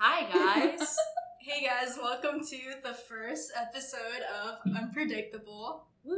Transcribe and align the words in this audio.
Hi, 0.00 0.24
guys. 0.32 0.96
Hey 1.42 1.66
guys, 1.66 1.98
welcome 2.00 2.44
to 2.44 2.58
the 2.84 2.92
first 2.92 3.50
episode 3.58 4.20
of 4.44 4.58
Unpredictable. 4.76 5.86
Woo. 6.04 6.14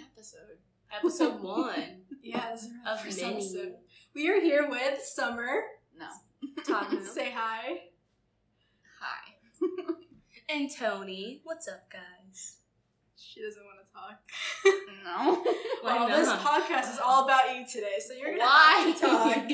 episode. 0.00 0.56
Episode 0.90 1.40
one. 1.42 2.00
Yes, 2.22 2.66
Of 2.86 3.02
first 3.02 3.20
many. 3.20 3.34
episode. 3.34 3.74
We 4.14 4.28
are 4.30 4.40
here 4.40 4.66
with 4.68 5.02
Summer. 5.04 5.64
No. 5.98 6.08
Tamu. 6.66 7.04
Say 7.14 7.32
hi. 7.36 7.80
Hi. 8.98 9.32
and 10.48 10.70
Tony. 10.74 11.42
What's 11.44 11.68
up, 11.68 11.88
guys? 11.92 12.56
She 13.16 13.42
doesn't 13.42 13.62
want 13.62 13.86
to 13.86 13.92
talk. 13.92 14.20
No. 15.04 15.42
Why 15.82 15.96
well, 16.06 16.08
this 16.08 16.26
not? 16.28 16.40
podcast 16.40 16.94
is 16.94 16.98
all 17.04 17.26
about 17.26 17.54
you 17.54 17.66
today, 17.70 17.98
so 18.04 18.14
you're 18.14 18.30
gonna 18.30 18.40
Why? 18.44 18.84
have 18.86 18.94
to 18.96 19.06
talk. 19.06 19.48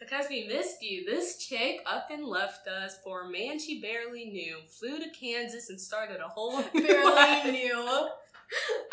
Because 0.00 0.26
we 0.30 0.48
missed 0.48 0.82
you. 0.82 1.04
This 1.04 1.36
chick 1.36 1.80
up 1.86 2.08
and 2.10 2.24
left 2.24 2.66
us 2.66 2.96
for 3.04 3.22
a 3.22 3.30
man 3.30 3.58
she 3.58 3.80
barely 3.80 4.24
knew, 4.30 4.56
flew 4.66 4.98
to 4.98 5.10
Kansas 5.10 5.68
and 5.68 5.78
started 5.80 6.20
a 6.20 6.28
whole 6.28 6.62
Barely 6.74 7.52
knew. 7.52 8.08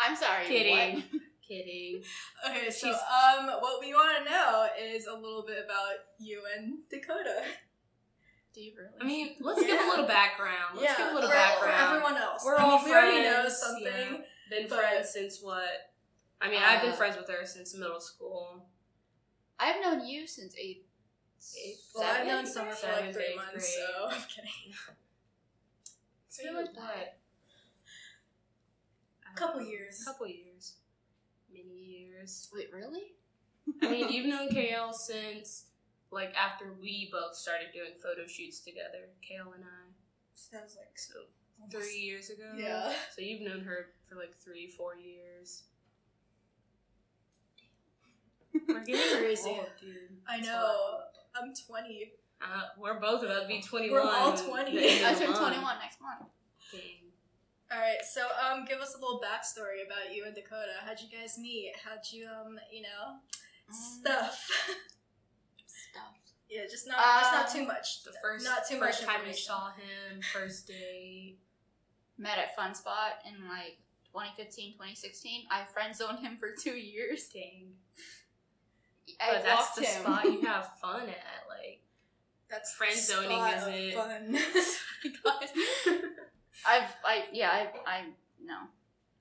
I'm 0.00 0.14
sorry. 0.14 0.46
Kidding. 0.46 0.94
what? 0.96 1.22
Kidding. 1.46 2.02
Okay, 2.48 2.70
so 2.70 2.88
She's- 2.88 3.00
um, 3.38 3.46
what 3.46 3.80
we 3.80 3.94
want 3.94 4.18
to 4.24 4.30
know 4.30 4.66
is 4.78 5.06
a 5.06 5.14
little 5.14 5.44
bit 5.46 5.64
about 5.64 5.94
you 6.18 6.42
and 6.56 6.74
Dakota. 6.90 7.42
Do 8.54 8.60
you 8.60 8.72
really? 8.76 8.90
I 9.00 9.04
mean, 9.06 9.36
let's 9.40 9.62
give 9.64 9.80
a 9.80 9.88
little 9.88 10.06
background. 10.20 10.76
Let's 10.78 10.96
give 10.98 11.06
a 11.06 11.14
little 11.14 11.30
for, 11.30 11.34
background. 11.34 11.74
for 11.74 11.86
everyone 11.96 12.16
else. 12.22 12.42
We're 12.44 12.56
I 12.56 12.62
mean, 12.62 12.70
all 12.72 12.84
we 12.84 12.92
already 12.92 13.22
know 13.22 13.48
something. 13.48 13.84
yeah. 13.86 14.16
Been 14.50 14.68
but- 14.68 14.78
friends 14.78 15.10
since 15.10 15.40
what? 15.42 15.64
I 16.40 16.48
mean, 16.50 16.60
I've 16.62 16.82
been 16.82 16.92
Uh, 16.92 16.96
friends 16.96 17.16
with 17.16 17.28
her 17.30 17.44
since 17.46 17.74
middle 17.74 18.00
school. 18.00 18.66
I've 19.58 19.80
known 19.82 20.06
you 20.06 20.26
since 20.26 20.54
eighth. 20.56 20.84
Eighth, 21.64 21.90
Well, 21.94 22.04
I've 22.04 22.26
known 22.26 22.46
Summer 22.46 22.72
for 22.72 22.86
like 22.88 23.12
three 23.12 23.34
months, 23.36 23.52
grade. 23.52 23.64
so 23.64 24.06
I'm 24.10 24.22
kidding. 24.28 24.74
It's 26.26 26.42
been 26.42 26.54
like 26.54 26.74
what? 26.76 27.16
A 29.32 29.36
couple 29.38 29.62
years. 29.62 30.02
A 30.02 30.04
couple 30.04 30.26
years. 30.26 30.74
Many 31.52 31.74
years. 31.84 32.48
Wait, 32.54 32.68
really? 32.72 33.12
I 33.82 33.90
mean, 33.90 34.08
you've 34.12 34.26
known 34.34 34.48
Kale 34.50 34.92
since 34.92 35.66
like 36.10 36.34
after 36.34 36.74
we 36.80 37.08
both 37.12 37.34
started 37.34 37.68
doing 37.72 37.90
photo 38.02 38.26
shoots 38.26 38.60
together, 38.60 39.10
Kale 39.22 39.52
and 39.54 39.64
I. 39.64 39.92
That 40.52 40.64
was 40.64 40.76
like 40.76 40.96
So 40.98 41.14
almost- 41.60 41.76
three 41.76 41.98
years 42.00 42.30
ago. 42.30 42.52
Yeah. 42.56 42.92
So 43.14 43.22
you've 43.22 43.42
known 43.42 43.60
her 43.60 43.86
for 44.08 44.14
like 44.16 44.34
three, 44.36 44.68
four 44.68 44.96
years. 44.96 45.64
We're 48.68 48.84
getting 48.84 49.18
Crazy. 49.18 49.50
old, 49.50 49.66
dude. 49.80 50.18
I 50.28 50.40
know. 50.40 50.98
I'm 51.40 51.52
20. 51.54 52.12
Uh, 52.40 52.62
we're 52.78 53.00
both 53.00 53.22
about 53.22 53.42
to 53.42 53.48
be 53.48 53.60
21. 53.60 53.92
We're 53.92 54.08
all 54.08 54.36
20. 54.36 54.78
I 55.04 55.14
turn 55.14 55.34
21 55.34 55.78
next 55.80 56.00
month. 56.00 56.30
Dang. 56.72 56.80
All 57.70 57.78
right, 57.78 57.98
so 58.02 58.22
um, 58.40 58.64
give 58.64 58.78
us 58.78 58.94
a 58.94 59.00
little 59.00 59.20
backstory 59.20 59.84
about 59.84 60.14
you 60.14 60.24
and 60.24 60.34
Dakota. 60.34 60.72
How'd 60.86 60.98
you 61.00 61.08
guys 61.18 61.36
meet? 61.38 61.72
How'd 61.84 62.00
you 62.10 62.26
um, 62.26 62.58
you 62.72 62.82
know, 62.82 63.18
stuff? 63.70 64.48
Stuff. 65.66 66.16
yeah, 66.50 66.62
just 66.70 66.88
not, 66.88 66.96
just 67.20 67.32
not 67.32 67.46
Um, 67.46 67.52
too 67.52 67.66
much. 67.66 68.04
The 68.04 68.12
first, 68.22 68.44
not 68.44 68.66
too 68.66 68.78
first 68.78 69.02
much 69.02 69.06
time 69.06 69.20
you 69.26 69.32
information. 69.32 69.44
saw 69.44 69.70
him, 69.72 70.20
first 70.32 70.66
date. 70.66 71.36
Met 72.16 72.38
at 72.38 72.56
Fun 72.56 72.74
Spot 72.74 73.20
in 73.26 73.46
like 73.48 73.78
2015, 74.12 74.72
2016. 74.72 75.42
I 75.50 75.64
friend 75.64 75.94
zoned 75.94 76.20
him 76.20 76.36
for 76.38 76.48
two 76.58 76.72
years. 76.76 77.28
Dang. 77.28 77.74
I 79.20 79.34
but 79.34 79.44
that's 79.44 79.74
the 79.74 79.84
him. 79.84 80.02
spot 80.02 80.24
you 80.24 80.42
have 80.46 80.70
fun 80.80 81.02
at. 81.02 81.48
Like, 81.48 81.80
That's 82.50 82.72
friend 82.74 82.96
zoning 82.96 83.38
is 83.38 83.62
of 83.62 83.74
it. 83.74 83.94
Fun. 83.94 84.38
I've, 86.66 86.94
I, 87.04 87.24
yeah, 87.32 87.50
I, 87.50 87.68
I, 87.86 88.04
no. 88.42 88.56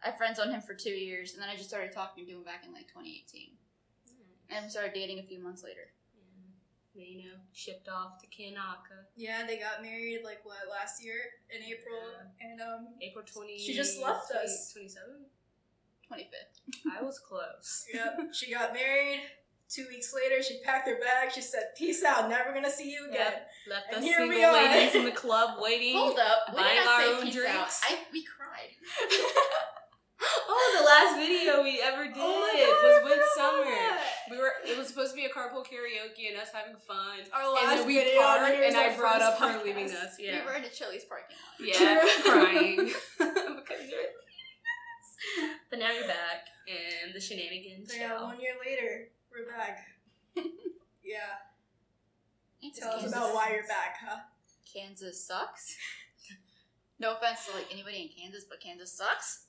I 0.03 0.11
friend 0.11 0.35
zoned 0.35 0.51
him 0.51 0.61
for 0.61 0.73
two 0.73 0.91
years, 0.91 1.33
and 1.33 1.41
then 1.41 1.49
I 1.49 1.55
just 1.55 1.67
started 1.67 1.91
talking 1.91 2.25
to 2.25 2.31
him 2.31 2.43
back 2.43 2.63
in 2.65 2.71
like 2.71 2.87
2018. 2.87 3.49
And 4.49 4.65
we 4.65 4.69
started 4.69 4.93
dating 4.93 5.19
a 5.19 5.23
few 5.23 5.43
months 5.43 5.63
later. 5.63 5.91
Then, 6.95 7.05
you 7.05 7.17
know, 7.17 7.37
shipped 7.53 7.89
off 7.89 8.19
to 8.21 8.27
Kanaka. 8.27 9.05
yeah, 9.15 9.45
they 9.45 9.57
got 9.59 9.83
married 9.83 10.21
like 10.23 10.39
what 10.43 10.57
last 10.69 11.03
year 11.03 11.19
in 11.49 11.61
April, 11.61 11.99
and 12.41 12.61
um, 12.61 12.87
April 13.01 13.23
20. 13.25 13.57
She 13.59 13.73
just 13.73 14.01
left 14.01 14.31
us. 14.31 14.71
27? 14.73 15.05
25th. 16.09 16.97
I 16.97 17.03
was 17.03 17.19
close. 17.19 17.85
yep, 17.93 18.17
she 18.33 18.51
got 18.53 18.73
married. 18.73 19.19
Two 19.69 19.85
weeks 19.89 20.13
later, 20.13 20.41
she 20.41 20.59
packed 20.63 20.87
her 20.87 20.95
bag. 20.95 21.31
She 21.33 21.41
said, 21.41 21.73
"Peace 21.77 22.03
out. 22.03 22.29
Never 22.29 22.53
gonna 22.53 22.71
see 22.71 22.89
you 22.91 23.09
again." 23.09 23.33
Left 23.69 23.87
And 23.89 23.97
us 23.97 24.03
here 24.03 24.21
we 24.21 24.35
single 24.35 24.49
are. 24.49 24.53
ladies 24.53 24.95
in 24.95 25.03
the 25.05 25.11
club 25.23 25.59
waiting. 25.61 25.95
Hold 25.95 26.17
up. 26.19 26.53
When 26.53 26.63
buying 26.63 26.77
did 26.79 26.87
our 26.87 27.01
say 27.01 27.21
peace 27.25 27.35
drinks. 27.35 27.81
out? 27.83 27.91
I, 27.91 27.97
we 28.13 28.23
cried. 28.23 28.71
Oh, 30.49 30.77
the 30.79 30.83
last 30.83 31.15
video 31.21 31.61
we 31.61 31.79
ever 31.79 32.05
did 32.05 32.17
Oh 32.17 32.41
my 32.41 32.57
was 32.57 33.03
with 33.05 33.19
God. 33.21 33.37
Summer. 33.37 34.01
We 34.31 34.37
were. 34.41 34.51
It 34.65 34.75
was 34.77 34.87
supposed 34.87 35.11
to 35.11 35.15
be 35.15 35.25
a 35.25 35.29
carpool 35.29 35.61
karaoke 35.61 36.27
and 36.33 36.41
us 36.41 36.49
having 36.51 36.75
fun. 36.87 37.19
Our 37.31 37.53
last 37.53 37.77
then 37.77 37.87
we 37.87 37.95
video, 38.01 38.21
parked, 38.21 38.49
and 38.49 38.75
I 38.75 38.95
brought 38.97 39.21
first 39.21 39.41
up 39.43 39.51
her 39.53 39.63
leaving 39.63 39.91
us. 39.91 40.17
Yeah, 40.19 40.41
We 40.41 40.45
were 40.47 40.55
in 40.57 40.63
a 40.63 40.69
Chili's 40.69 41.05
parking 41.05 41.37
lot. 41.37 41.61
yeah, 41.61 42.01
crying 42.25 42.77
because 43.61 43.85
you're. 43.85 44.09
But 45.69 45.79
now 45.79 45.91
you're 45.91 46.07
back, 46.07 46.49
and 46.67 47.13
the 47.13 47.21
shenanigans. 47.21 47.91
Yeah, 47.95 48.07
shall- 48.17 48.25
one 48.25 48.39
year 48.41 48.53
later, 48.65 49.09
we're 49.37 49.51
back. 49.51 49.85
yeah, 51.03 51.37
It's 52.61 52.79
tell 52.79 52.89
us 52.89 53.01
Kansas. 53.01 53.13
about 53.13 53.33
why 53.33 53.51
you're 53.53 53.67
back, 53.67 53.97
huh? 54.05 54.19
Kansas 54.71 55.25
sucks. 55.25 55.77
no 56.99 57.13
offense 57.15 57.45
to 57.47 57.55
like 57.55 57.67
anybody 57.71 58.01
in 58.01 58.09
Kansas, 58.23 58.45
but 58.49 58.59
Kansas 58.59 58.91
sucks. 58.93 59.45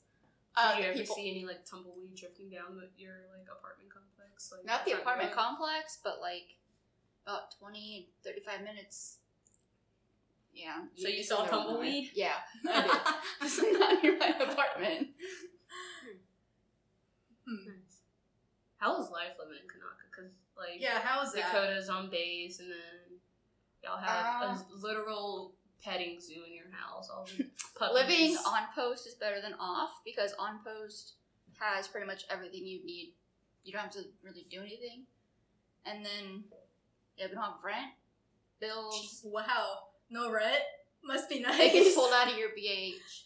Did 0.57 0.63
Uh, 0.65 0.75
you 0.77 0.83
the 0.83 0.89
ever 0.89 0.99
people, 0.99 1.17
see 1.17 1.31
any 1.31 1.45
like 1.47 1.65
tumbleweed 1.65 2.15
drifting 2.17 2.51
down 2.51 2.77
the, 2.77 2.89
your 3.03 3.15
like 3.37 3.47
apartment 3.51 3.91
complex? 3.93 4.53
Like 4.53 4.65
not 4.67 4.85
the 4.85 4.91
front 4.93 5.03
apartment 5.03 5.31
road? 5.31 5.39
complex, 5.43 5.99
but 6.03 6.21
like 6.21 6.57
about 7.27 7.53
20, 7.59 8.09
35 8.25 8.63
minutes. 8.63 9.19
Yeah. 10.53 10.85
So 10.97 11.09
you 11.09 11.23
saw 11.23 11.43
under 11.45 11.53
way. 11.53 11.65
tumbleweed? 11.65 12.11
Yeah, 12.15 12.33
I 12.69 12.83
did. 12.83 13.49
Just 13.49 13.63
not 13.79 14.03
near 14.03 14.19
my 14.19 14.29
apartment. 14.41 15.09
Hmm. 17.47 17.71
How 18.79 18.97
was 18.97 19.11
life 19.11 19.35
living 19.39 19.59
in 19.63 19.69
Kanaka? 19.69 20.07
Because 20.11 20.31
like 20.57 20.81
Yeah, 20.81 21.01
how 21.01 21.23
is 21.23 21.33
that? 21.33 21.53
Dakota's 21.53 21.89
on 21.89 22.11
base, 22.11 22.61
and 22.61 22.71
then 22.71 23.19
y'all 23.83 23.99
have 23.99 24.43
Uh, 24.43 24.55
a 24.55 24.65
literal 24.77 25.55
petting 25.83 26.21
zoo 26.21 26.43
in 26.47 26.55
your 26.55 26.71
house. 26.73 27.09
All. 27.11 27.29
Living 27.93 28.37
on 28.47 28.63
post 28.75 29.07
is 29.07 29.15
better 29.15 29.41
than 29.41 29.55
off 29.61 30.01
because 30.05 30.33
on 30.39 30.59
post 30.65 31.15
has 31.61 31.87
pretty 31.89 32.07
much 32.07 32.25
everything 32.31 32.67
you 32.67 32.85
need. 32.85 33.15
You 33.65 33.73
don't 33.73 33.83
have 33.83 33.93
to 33.93 34.05
really 34.23 34.47
do 34.51 34.61
anything. 34.61 35.05
And 35.87 36.05
then, 36.05 36.45
yeah, 37.17 37.27
we 37.29 37.35
don't 37.35 37.43
have 37.45 37.63
rent, 37.63 37.93
bills. 38.61 39.21
Wow, 39.25 39.89
no 40.11 40.31
rent 40.31 40.63
must 41.03 41.29
be 41.29 41.41
nice. 41.41 41.61
It 41.61 41.73
gets 41.73 41.95
pulled 41.95 42.13
out 42.13 42.31
of 42.31 42.37
your 42.39 42.51
BAH. 42.51 43.25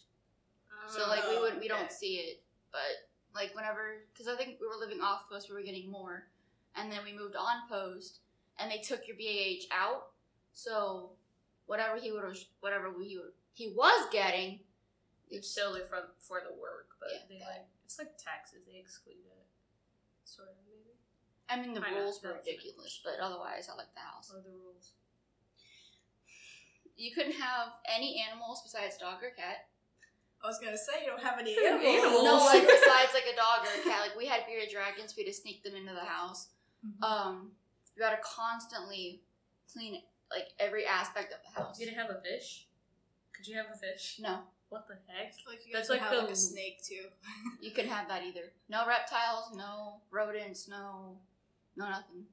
So, 0.87 1.07
like, 1.07 1.27
we 1.29 1.37
Oh, 1.37 1.41
would 1.41 1.59
we 1.59 1.67
don't 1.67 1.91
see 1.91 2.15
it. 2.17 2.43
But, 2.71 3.09
like, 3.35 3.55
whenever, 3.55 4.05
because 4.13 4.27
I 4.27 4.35
think 4.35 4.57
we 4.59 4.67
were 4.67 4.79
living 4.79 5.01
off 5.01 5.29
post, 5.29 5.49
we 5.49 5.55
were 5.55 5.63
getting 5.63 5.89
more. 5.89 6.27
And 6.75 6.91
then 6.91 6.99
we 7.05 7.13
moved 7.13 7.35
on 7.35 7.67
post, 7.69 8.19
and 8.59 8.71
they 8.71 8.77
took 8.79 9.07
your 9.07 9.17
BAH 9.17 9.67
out. 9.71 10.07
So, 10.53 11.11
whatever 11.65 11.97
he 11.97 12.11
would, 12.11 12.23
whatever 12.61 12.89
we 12.89 13.17
were, 13.17 13.33
he 13.53 13.73
was 13.75 14.07
getting, 14.11 14.59
it's 15.29 15.49
solely 15.49 15.81
for 15.81 16.13
for 16.19 16.41
the 16.41 16.53
work, 16.53 16.93
but 16.99 17.09
Yeah, 17.11 17.25
they 17.29 17.39
like 17.45 17.67
it's 17.85 17.97
like 17.97 18.17
taxes. 18.17 18.65
They 18.65 18.79
exclude 18.79 19.25
it, 19.25 19.45
sort 20.23 20.49
of 20.49 20.55
maybe. 20.65 20.97
I 21.49 21.61
mean, 21.61 21.73
the 21.73 21.81
rules 21.81 22.21
were 22.23 22.33
ridiculous, 22.33 23.01
but 23.03 23.21
otherwise, 23.21 23.69
I 23.71 23.75
like 23.75 23.93
the 23.93 24.01
house. 24.01 24.29
What 24.29 24.39
are 24.39 24.49
the 24.49 24.57
rules? 24.57 24.93
You 26.95 27.13
couldn't 27.13 27.37
have 27.41 27.73
any 27.89 28.23
animals 28.29 28.61
besides 28.63 28.97
dog 28.97 29.23
or 29.23 29.31
cat. 29.31 29.69
I 30.43 30.47
was 30.47 30.59
gonna 30.59 30.77
say 30.77 31.03
you 31.05 31.07
don't 31.07 31.23
have 31.23 31.39
any 31.39 31.55
Animals. 31.57 31.85
animals. 31.87 32.23
No, 32.23 32.35
like 32.45 32.63
besides 32.67 33.13
like 33.13 33.27
a 33.31 33.35
dog 33.35 33.63
or 33.63 33.79
a 33.79 33.83
cat. 33.83 34.01
Like 34.01 34.17
we 34.17 34.25
had 34.25 34.45
bearded 34.45 34.69
dragons, 34.71 35.15
we 35.15 35.23
had 35.23 35.31
to 35.33 35.37
sneak 35.39 35.63
them 35.63 35.75
into 35.75 35.93
the 35.93 36.03
house. 36.05 36.47
Mhm. 36.85 37.03
Um, 37.03 37.51
you 37.95 38.03
had 38.03 38.11
to 38.11 38.21
constantly 38.23 39.21
clean 39.71 40.01
like 40.31 40.49
every 40.59 40.85
aspect 40.85 41.31
of 41.31 41.39
the 41.47 41.61
house. 41.61 41.79
You 41.79 41.85
didn't 41.85 41.99
have 41.99 42.09
a 42.09 42.19
fish? 42.19 42.67
Could 43.35 43.47
you 43.47 43.55
have 43.55 43.67
a 43.73 43.77
fish? 43.77 44.17
No, 44.19 44.39
What 44.69 44.87
the 44.87 44.95
heck? 45.07 45.33
Like 45.47 45.65
you 45.65 45.71
That's 45.73 45.89
like 45.89 46.01
have 46.01 46.11
the- 46.11 46.21
like 46.21 46.29
a 46.31 46.35
snake 46.35 46.83
too. 46.83 47.05
you 47.61 47.71
couldn't 47.71 47.91
have 47.91 48.07
that 48.09 48.23
either. 48.23 48.51
No 48.67 48.85
reptiles, 48.87 49.51
no 49.55 50.01
rodents, 50.11 50.67
no, 50.67 51.17
no 51.77 51.89
nothing. 51.89 52.25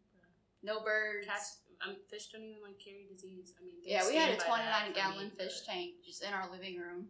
No 0.62 0.80
birds. 0.80 1.26
Cats. 1.26 1.58
Um, 1.86 1.96
fish 2.10 2.26
don't 2.28 2.42
even 2.42 2.60
like 2.62 2.78
carry 2.78 3.06
disease. 3.10 3.54
I 3.58 3.64
mean, 3.64 3.76
Yeah, 3.82 4.06
we 4.06 4.14
had 4.16 4.30
a 4.30 4.38
stand 4.40 4.50
by 4.50 4.58
that 4.58 4.92
29 4.92 4.92
gallon 4.92 5.24
me, 5.28 5.30
fish 5.38 5.60
but- 5.60 5.72
tank 5.72 5.94
just 6.04 6.22
in 6.22 6.32
our 6.34 6.50
living 6.50 6.78
room, 6.78 7.08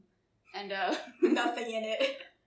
and 0.54 0.72
uh, 0.72 0.94
Nothing 1.22 1.70
in 1.72 1.84
it. 1.84 2.00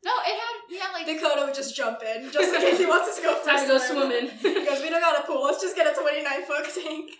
no, 0.04 0.12
it 0.26 0.36
had 0.40 0.56
we 0.70 0.78
had 0.80 0.92
like 0.94 1.06
Dakota 1.06 1.46
would 1.46 1.56
just 1.56 1.76
jump 1.76 2.00
in 2.04 2.32
just 2.32 2.54
in 2.54 2.62
case 2.62 2.78
he 2.78 2.86
wants 2.86 3.10
us 3.10 3.18
to 3.18 3.22
go 3.24 3.42
Time 3.46 3.62
to 3.62 3.68
go 3.68 3.78
swim. 3.78 4.10
swimming. 4.10 4.30
Because 4.42 4.82
we 4.82 4.90
don't 4.90 5.02
got 5.02 5.24
a 5.24 5.28
pool. 5.28 5.44
Let's 5.44 5.62
just 5.62 5.76
get 5.76 5.88
a 5.88 6.00
29 6.00 6.44
foot 6.44 6.66
tank. 6.74 7.12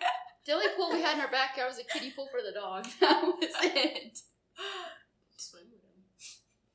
The 0.46 0.52
only 0.52 0.66
pool 0.76 0.90
we 0.92 1.00
had 1.00 1.14
in 1.14 1.20
our 1.20 1.30
backyard 1.30 1.70
was 1.70 1.78
a 1.78 1.84
kiddie 1.84 2.10
pool 2.14 2.28
for 2.30 2.40
the 2.44 2.52
dog. 2.52 2.86
That 3.00 3.22
was 3.22 3.50
it. 3.64 4.18
Swim 5.36 5.64
with 5.72 5.80
him. 5.82 6.02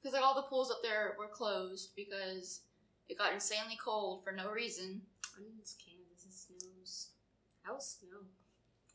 Because 0.02 0.14
like 0.14 0.24
all 0.24 0.36
the 0.36 0.44
pools 0.50 0.72
up 0.72 0.80
there 0.84 1.16
were 1.20 1.28
closed 1.28 1.92
because 1.96 2.62
it 3.08 3.18
got 3.18 3.34
insanely 3.34 3.78
cold 3.84 4.24
for 4.24 4.32
no 4.32 4.50
reason. 4.52 5.02
I 5.38 5.42
mean, 5.42 5.54
it's 5.60 5.76
Kansas. 5.76 6.26
It 6.26 6.34
snows. 6.64 7.08
How's 7.64 7.98
snow? 8.00 8.26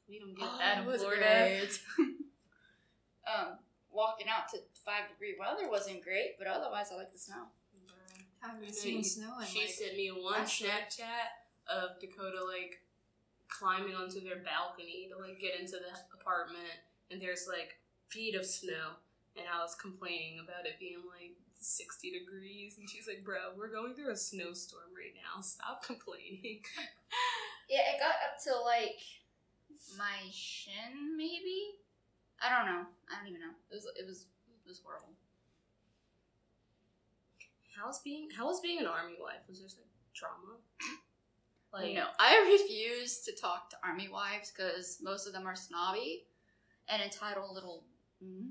We 0.09 0.19
don't 0.19 0.35
get 0.37 0.49
Oh, 0.51 0.59
that 0.59 0.79
in 0.79 0.99
Florida. 0.99 1.67
Walking 4.05 4.29
out 4.29 4.49
to 4.53 4.59
five 4.85 5.09
degree 5.09 5.35
weather 5.41 5.71
wasn't 5.71 6.05
great, 6.05 6.37
but 6.39 6.47
otherwise 6.47 6.89
I 6.93 6.97
like 6.97 7.13
the 7.13 7.19
snow. 7.19 7.49
I 8.43 8.49
haven't 8.53 8.75
seen 8.75 8.99
you- 8.99 9.05
snow 9.05 9.39
in 9.41 9.47
She 9.47 9.61
like. 9.63 9.71
sent 9.71 9.97
me 9.97 10.11
one 10.13 10.41
actually- 10.43 10.69
Snapchat 10.69 11.29
of 11.69 11.99
Dakota 12.01 12.45
like 12.45 12.83
climbing 13.49 13.95
onto 13.95 14.21
their 14.21 14.37
balcony 14.45 15.09
to 15.09 15.17
like 15.17 15.41
get 15.41 15.59
into 15.59 15.79
the 15.81 15.97
apartment, 16.13 16.77
and 17.11 17.21
there's 17.23 17.49
like 17.49 17.79
feet 18.09 18.35
of 18.35 18.45
snow, 18.45 18.97
and 19.37 19.47
I 19.49 19.63
was 19.63 19.75
complaining 19.75 20.39
about 20.41 20.67
it 20.67 20.79
being 20.79 21.01
like 21.09 21.33
60 21.59 22.11
degrees, 22.11 22.77
and 22.77 22.91
she's 22.91 23.09
like, 23.09 23.25
"Bro, 23.25 23.55
we're 23.57 23.73
going 23.73 23.95
through 23.95 24.11
a 24.13 24.17
snowstorm 24.17 24.93
right 24.95 25.15
now. 25.17 25.41
Stop 25.41 25.83
complaining." 25.83 26.63
Yeah, 27.67 27.95
it 27.95 27.99
got 27.99 28.17
up 28.29 28.37
to 28.45 28.61
like 28.61 29.01
my 29.97 30.29
shin, 30.31 31.17
maybe. 31.17 31.77
I 32.45 32.51
don't 32.51 32.67
know. 32.67 32.85
I 33.09 33.19
don't 33.19 33.29
even 33.29 33.41
know. 33.41 33.55
It 33.71 33.75
was 33.75 33.87
it 33.99 34.07
was 34.07 34.27
it 34.65 34.69
was 34.69 34.81
horrible. 34.85 35.15
How's 37.77 38.01
being 38.01 38.29
How 38.37 38.47
was 38.47 38.61
being 38.61 38.81
an 38.81 38.87
army 38.87 39.15
wife? 39.21 39.49
Was 39.49 39.61
there 39.61 39.69
some 39.69 39.85
trauma? 40.15 40.59
Like 41.75 41.93
no, 41.93 42.07
I 42.21 42.53
refuse 42.53 43.23
to 43.23 43.33
talk 43.35 43.69
to 43.71 43.77
army 43.83 44.09
wives 44.09 44.53
because 44.55 44.99
most 45.03 45.27
of 45.27 45.33
them 45.33 45.45
are 45.45 45.57
snobby 45.57 46.23
and 46.89 47.03
entitled 47.03 47.53
little. 47.53 47.83
Mm. 48.25 48.51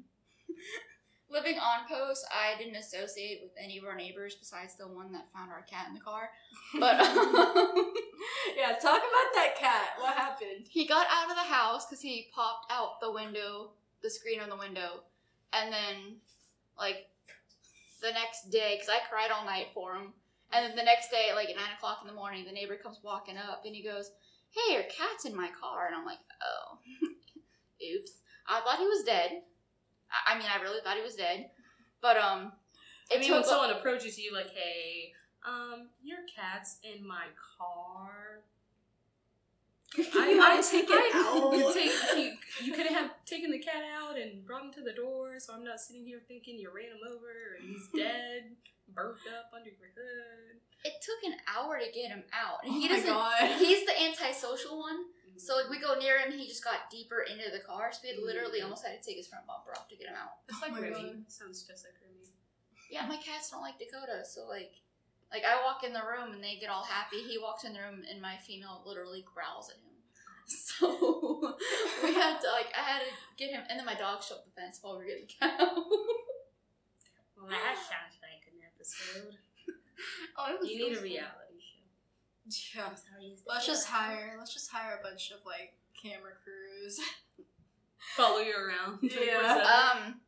Living 1.30 1.58
on 1.58 1.88
post, 1.88 2.28
I 2.30 2.58
didn't 2.60 2.76
associate 2.76 3.40
with 3.42 3.54
any 3.58 3.78
of 3.78 3.86
our 3.86 3.96
neighbors 3.96 4.36
besides 4.36 4.76
the 4.76 4.88
one 4.90 5.14
that 5.14 5.32
found 5.32 5.52
our 5.52 5.64
cat 5.64 5.88
in 5.88 5.94
the 5.94 6.02
car. 6.02 6.30
But 6.78 7.00
um, 7.00 7.16
yeah, 8.58 8.74
talk 8.74 9.00
about 9.00 9.30
that 9.36 9.56
cat. 9.58 9.92
What 9.98 10.16
happened? 10.16 10.68
he 10.70 10.86
got 10.86 11.08
out 11.10 11.30
of 11.32 11.38
the 11.38 11.54
house 11.54 11.86
because 11.86 12.02
he 12.02 12.28
popped 12.36 12.72
out 12.72 13.00
the 13.02 13.12
window, 13.12 13.72
the 14.04 14.10
screen 14.10 14.40
on 14.40 14.50
the 14.50 14.58
window, 14.58 15.04
and 15.54 15.72
then 15.72 16.18
like 16.78 17.08
the 18.02 18.12
next 18.12 18.52
day, 18.52 18.76
because 18.76 18.90
I 18.90 19.00
cried 19.10 19.32
all 19.32 19.46
night 19.46 19.68
for 19.74 19.96
him, 19.96 20.14
and 20.52 20.66
then 20.66 20.76
the 20.76 20.84
next 20.84 21.10
day, 21.10 21.32
like 21.34 21.50
at 21.50 21.56
nine 21.56 21.74
o'clock 21.76 22.00
in 22.02 22.08
the 22.08 22.14
morning, 22.14 22.46
the 22.46 22.52
neighbor 22.52 22.76
comes 22.76 23.00
walking 23.02 23.38
up 23.38 23.64
and 23.66 23.76
he 23.76 23.82
goes, 23.82 24.12
"Hey, 24.52 24.74
your 24.74 24.84
cat's 24.84 25.26
in 25.26 25.36
my 25.36 25.50
car," 25.60 25.88
and 25.88 25.96
I'm 25.96 26.06
like, 26.06 26.20
"Oh, 26.44 26.78
oops." 27.96 28.12
I 28.48 28.60
thought 28.60 28.80
he 28.80 28.86
was 28.86 29.04
dead. 29.04 29.42
I, 30.12 30.34
I 30.36 30.38
mean, 30.38 30.48
I 30.54 30.62
really 30.62 30.82
thought 30.84 30.98
he 30.98 31.04
was 31.04 31.16
dead, 31.16 31.50
but 32.02 32.18
um, 32.18 32.52
I 33.12 33.16
it 33.16 33.22
mean, 33.22 33.32
when 33.32 33.44
someone 33.44 33.72
approaches 33.72 34.20
you 34.20 34.34
like, 34.34 34.52
"Hey, 34.52 35.14
um, 35.48 35.88
your 36.04 36.20
cat's 36.34 36.78
in 36.84 37.08
my 37.08 37.26
car." 37.58 38.42
You 40.14 40.38
might 40.38 40.64
take 40.64 40.86
it 40.90 41.16
out. 41.16 41.54
You, 41.54 41.74
take, 41.74 41.92
you, 42.18 42.34
you 42.66 42.72
could 42.74 42.88
have 42.88 43.12
taken 43.26 43.52
the 43.52 43.60
cat 43.60 43.84
out 43.94 44.18
and 44.18 44.46
brought 44.46 44.66
him 44.66 44.74
to 44.74 44.82
the 44.82 44.94
door, 44.94 45.40
so 45.40 45.54
I'm 45.54 45.64
not 45.64 45.80
sitting 45.80 46.04
here 46.06 46.20
thinking 46.28 46.58
you 46.58 46.72
ran 46.74 46.90
him 46.90 47.04
over 47.06 47.30
and 47.60 47.70
he's 47.70 47.88
dead, 47.96 48.58
burnt 48.90 49.22
up 49.30 49.54
under 49.54 49.70
your 49.70 49.94
hood. 49.94 50.58
it 50.86 50.94
took 51.02 51.22
an 51.32 51.38
hour 51.46 51.78
to 51.78 51.86
get 51.94 52.10
him 52.10 52.24
out, 52.34 52.66
and 52.66 52.74
Oh 52.74 52.80
he 52.80 52.90
my 52.90 52.96
doesn't. 52.96 53.14
God. 53.14 53.60
He's 53.62 53.86
the 53.86 53.94
antisocial 54.02 54.80
one. 54.80 55.06
So 55.38 55.58
like 55.58 55.70
we 55.70 55.78
go 55.82 55.98
near 55.98 56.18
him, 56.22 56.32
and 56.32 56.40
he 56.40 56.48
just 56.48 56.64
got 56.64 56.90
deeper 56.90 57.22
into 57.26 57.50
the 57.54 57.62
car. 57.62 57.90
So 57.94 58.00
we 58.04 58.14
had 58.14 58.22
literally 58.22 58.62
Mm. 58.62 58.70
almost 58.70 58.86
had 58.86 58.98
to 58.98 59.04
take 59.06 59.18
his 59.18 59.28
front 59.28 59.46
bumper 59.46 59.74
off 59.78 59.90
to 59.90 59.98
get 59.98 60.08
him 60.10 60.18
out. 60.18 60.42
It's 60.50 60.58
Oh 60.62 60.66
like 60.70 60.74
my 60.78 60.82
Remy. 60.90 61.26
Sounds 61.28 61.66
just 61.66 61.86
like 61.86 61.98
Remy. 62.02 62.30
Yeah, 62.90 63.06
my 63.10 63.18
cats 63.18 63.50
don't 63.50 63.62
like 63.66 63.78
Dakota, 63.82 64.22
so 64.26 64.46
like, 64.50 64.74
like 65.34 65.44
I 65.44 65.64
walk 65.66 65.84
in 65.84 65.94
the 65.94 66.06
room 66.06 66.32
and 66.34 66.44
they 66.44 66.56
get 66.62 66.70
all 66.70 66.84
happy. 66.84 67.18
He 67.18 67.38
walks 67.42 67.64
in 67.64 67.74
the 67.74 67.80
room 67.80 68.04
and 68.10 68.22
my 68.22 68.38
female 68.38 68.84
literally 68.86 69.26
growls 69.26 69.70
at 69.70 69.76
him. 69.78 69.90
So 70.46 70.86
we 72.04 72.14
had 72.14 72.40
to 72.42 72.48
like 72.52 72.68
I 72.78 72.84
had 72.84 73.00
to 73.00 73.12
get 73.38 73.52
him, 73.52 73.64
and 73.70 73.80
then 73.80 73.86
my 73.86 73.96
dog 73.96 74.22
shut 74.22 74.44
the 74.46 74.52
fence 74.52 74.78
while 74.82 74.94
we 74.98 75.00
were 75.00 75.10
getting 75.10 75.26
the 75.26 75.34
cow. 75.40 75.84
Well, 77.38 77.50
that 77.50 77.76
sounds 77.76 78.20
like 78.24 78.44
an 78.52 78.60
episode. 78.64 79.36
oh, 80.38 80.54
it 80.54 80.60
was, 80.62 80.70
You 80.70 80.90
need 80.90 80.98
a 80.98 81.02
reality 81.02 81.60
show. 81.60 82.80
Yeah. 82.80 82.88
I'm 82.88 82.96
sorry. 82.98 83.36
Let's 83.48 83.66
just 83.66 83.90
allowed? 83.90 84.00
hire. 84.00 84.36
Let's 84.38 84.54
just 84.54 84.70
hire 84.72 85.00
a 85.00 85.04
bunch 85.04 85.32
of 85.32 85.40
like 85.46 85.74
camera 86.02 86.32
crews. 86.44 87.00
follow 88.16 88.40
you 88.40 88.54
around. 88.54 89.00
Yeah. 89.04 89.64
24/7. 89.64 90.08
Um, 90.08 90.22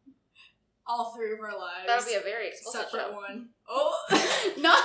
All 0.87 1.13
three 1.15 1.33
of 1.33 1.39
our 1.39 1.57
lives. 1.57 1.87
that'll 1.87 2.05
be 2.05 2.13
a 2.13 2.21
very 2.21 2.47
explicit 2.49 2.89
separate 2.91 3.09
show. 3.09 3.15
one. 3.15 3.49
Oh. 3.67 3.95
not, 4.59 4.83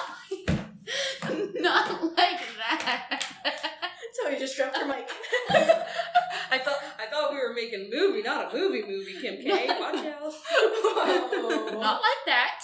not 1.60 2.02
like 2.16 2.40
that. 2.56 3.22
so 4.14 4.28
you 4.30 4.38
just 4.38 4.56
dropped 4.56 4.76
your 4.78 4.86
mic. 4.86 5.08
I 6.50 6.58
thought 6.58 6.78
I 6.98 7.06
thought 7.10 7.30
we 7.30 7.36
were 7.36 7.52
making 7.54 7.90
a 7.92 7.94
movie, 7.94 8.22
not 8.22 8.52
a 8.52 8.56
movie 8.56 8.82
movie, 8.82 9.20
Kim 9.20 9.36
K. 9.36 9.66
Watch 9.78 10.04
out. 10.04 10.32
Whoa. 10.32 11.80
Not 11.80 12.00
like 12.00 12.22
that. 12.26 12.60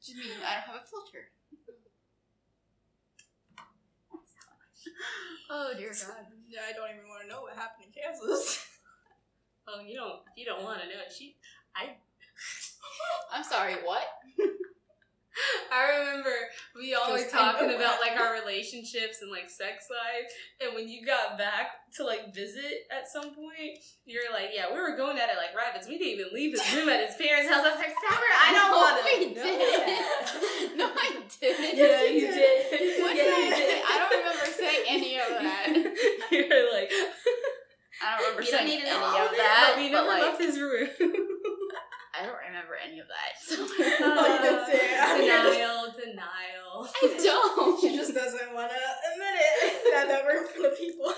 Just 0.00 0.16
mean 0.16 0.26
I 0.40 0.54
don't 0.54 0.74
have 0.74 0.82
a 0.82 0.86
filter. 0.86 1.30
Oh 5.50 5.72
dear 5.76 5.90
God. 5.90 6.26
Yeah, 6.48 6.60
I 6.68 6.72
don't 6.72 6.90
even 6.90 7.08
want 7.08 7.22
to 7.22 7.28
know 7.28 7.42
what 7.42 7.54
happened 7.54 7.88
in 7.88 7.92
Kansas. 7.92 8.64
Oh, 9.66 9.80
you 9.84 9.96
don't 9.96 10.20
you 10.36 10.46
don't 10.46 10.62
want 10.62 10.80
to 10.80 10.86
know 10.86 11.00
it. 11.04 11.12
She 11.12 11.36
I'm 13.32 13.44
sorry. 13.44 13.74
What? 13.84 14.06
I 15.72 15.98
remember 15.98 16.34
we 16.74 16.94
always 16.94 17.22
Just 17.22 17.34
talking 17.34 17.70
about 17.70 18.00
like 18.00 18.18
our 18.18 18.34
relationships 18.34 19.22
and 19.22 19.30
like 19.30 19.48
sex 19.48 19.86
life, 19.86 20.26
and 20.60 20.74
when 20.74 20.88
you 20.88 21.06
got 21.06 21.38
back 21.38 21.78
to 21.96 22.04
like 22.04 22.34
visit 22.34 22.88
at 22.90 23.06
some 23.06 23.34
point, 23.34 23.78
you're 24.04 24.32
like, 24.32 24.50
yeah, 24.52 24.66
we 24.72 24.80
were 24.80 24.96
going 24.96 25.16
at 25.18 25.30
it 25.30 25.36
like 25.38 25.54
rabbits. 25.54 25.86
We 25.86 25.98
didn't 25.98 26.18
even 26.18 26.34
leave 26.34 26.58
his 26.58 26.64
room 26.74 26.88
at 26.88 27.06
his 27.06 27.14
parents' 27.14 27.48
house. 27.50 27.62
I 27.64 27.70
was 27.70 27.78
like, 27.78 27.94
Summer, 27.94 28.30
I 28.34 28.48
don't 28.50 28.70
no, 28.72 28.82
want 28.82 28.94
to. 28.98 29.02
I 29.06 29.14
didn't. 29.22 30.78
No, 30.78 30.86
I 30.90 31.08
didn't. 31.38 31.78
Yeah, 31.78 32.02
you 32.02 32.20
did. 32.34 33.02
What 33.02 33.14
Yeah, 33.16 33.22
did 33.22 33.34
I 33.34 33.50
say? 33.54 33.66
did. 33.66 33.84
I 33.86 33.94
don't 33.98 34.18
remember 34.18 34.46
saying 34.50 34.84
any 34.88 35.14
of 35.22 35.28
that. 35.38 35.66
you're 36.32 36.72
like, 36.74 36.90
I 38.02 38.18
don't 38.18 38.26
remember 38.26 38.42
you 38.42 38.50
don't 38.50 38.66
saying 38.66 38.66
need 38.66 38.80
to 38.82 38.90
any 38.90 39.22
of 39.22 39.30
that. 39.38 39.74
But 39.74 39.82
we 39.82 39.92
but, 39.92 40.06
like, 40.06 40.22
left 40.22 40.40
his 40.42 40.58
room. 40.58 40.88
I 42.88 42.96
don't 42.96 42.96
remember 42.96 42.96
any 42.96 42.98
of 43.00 43.08
that. 43.08 43.32
So. 43.38 43.56
Oh, 44.00 44.68
it. 44.72 45.00
I 45.00 45.18
denial, 45.20 45.92
denial. 45.92 46.88
I 46.88 47.20
don't. 47.22 47.80
She 47.80 47.96
just 47.96 48.14
doesn't 48.14 48.54
want 48.54 48.70
to 48.70 48.76
admit 49.12 49.34
it. 49.36 49.92
That 49.92 50.08
that 50.08 50.24
we're 50.24 50.42
in 50.42 50.48
front 50.48 50.72
of 50.72 50.78
people. 50.78 51.12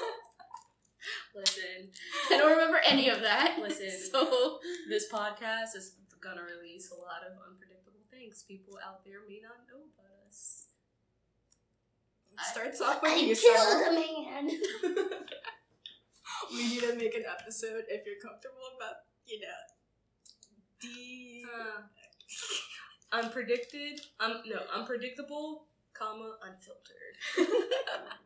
Listen, 1.34 1.90
I 2.30 2.36
don't 2.36 2.50
remember 2.50 2.80
any 2.84 3.08
of 3.08 3.20
that. 3.22 3.58
Listen. 3.60 3.90
So 3.90 4.58
this 4.88 5.10
podcast 5.10 5.76
is 5.76 5.96
gonna 6.20 6.42
release 6.42 6.90
a 6.90 6.94
lot 6.94 7.22
of 7.24 7.32
unpredictable 7.38 8.04
things. 8.10 8.44
People 8.46 8.78
out 8.84 9.04
there 9.04 9.20
may 9.28 9.40
not 9.42 9.64
know 9.68 9.80
about 9.94 10.12
us. 10.28 10.66
Starts 12.52 12.80
off 12.80 13.02
with 13.02 13.12
I 13.12 13.16
you, 13.16 13.36
killed 13.36 13.88
a 13.88 13.92
man. 13.92 14.50
We 16.52 16.68
need 16.68 16.80
to 16.82 16.94
make 16.96 17.14
an 17.14 17.24
episode 17.28 17.84
if 17.88 18.06
you're 18.06 18.20
comfortable 18.22 18.64
about, 18.76 19.04
you 19.26 19.40
know, 19.40 19.60
the. 20.80 21.42
Uh, 21.46 21.82
unpredicted, 23.12 24.00
um, 24.20 24.42
no, 24.46 24.60
unpredictable, 24.74 25.64
comma, 25.94 26.36
unfiltered. 26.42 27.16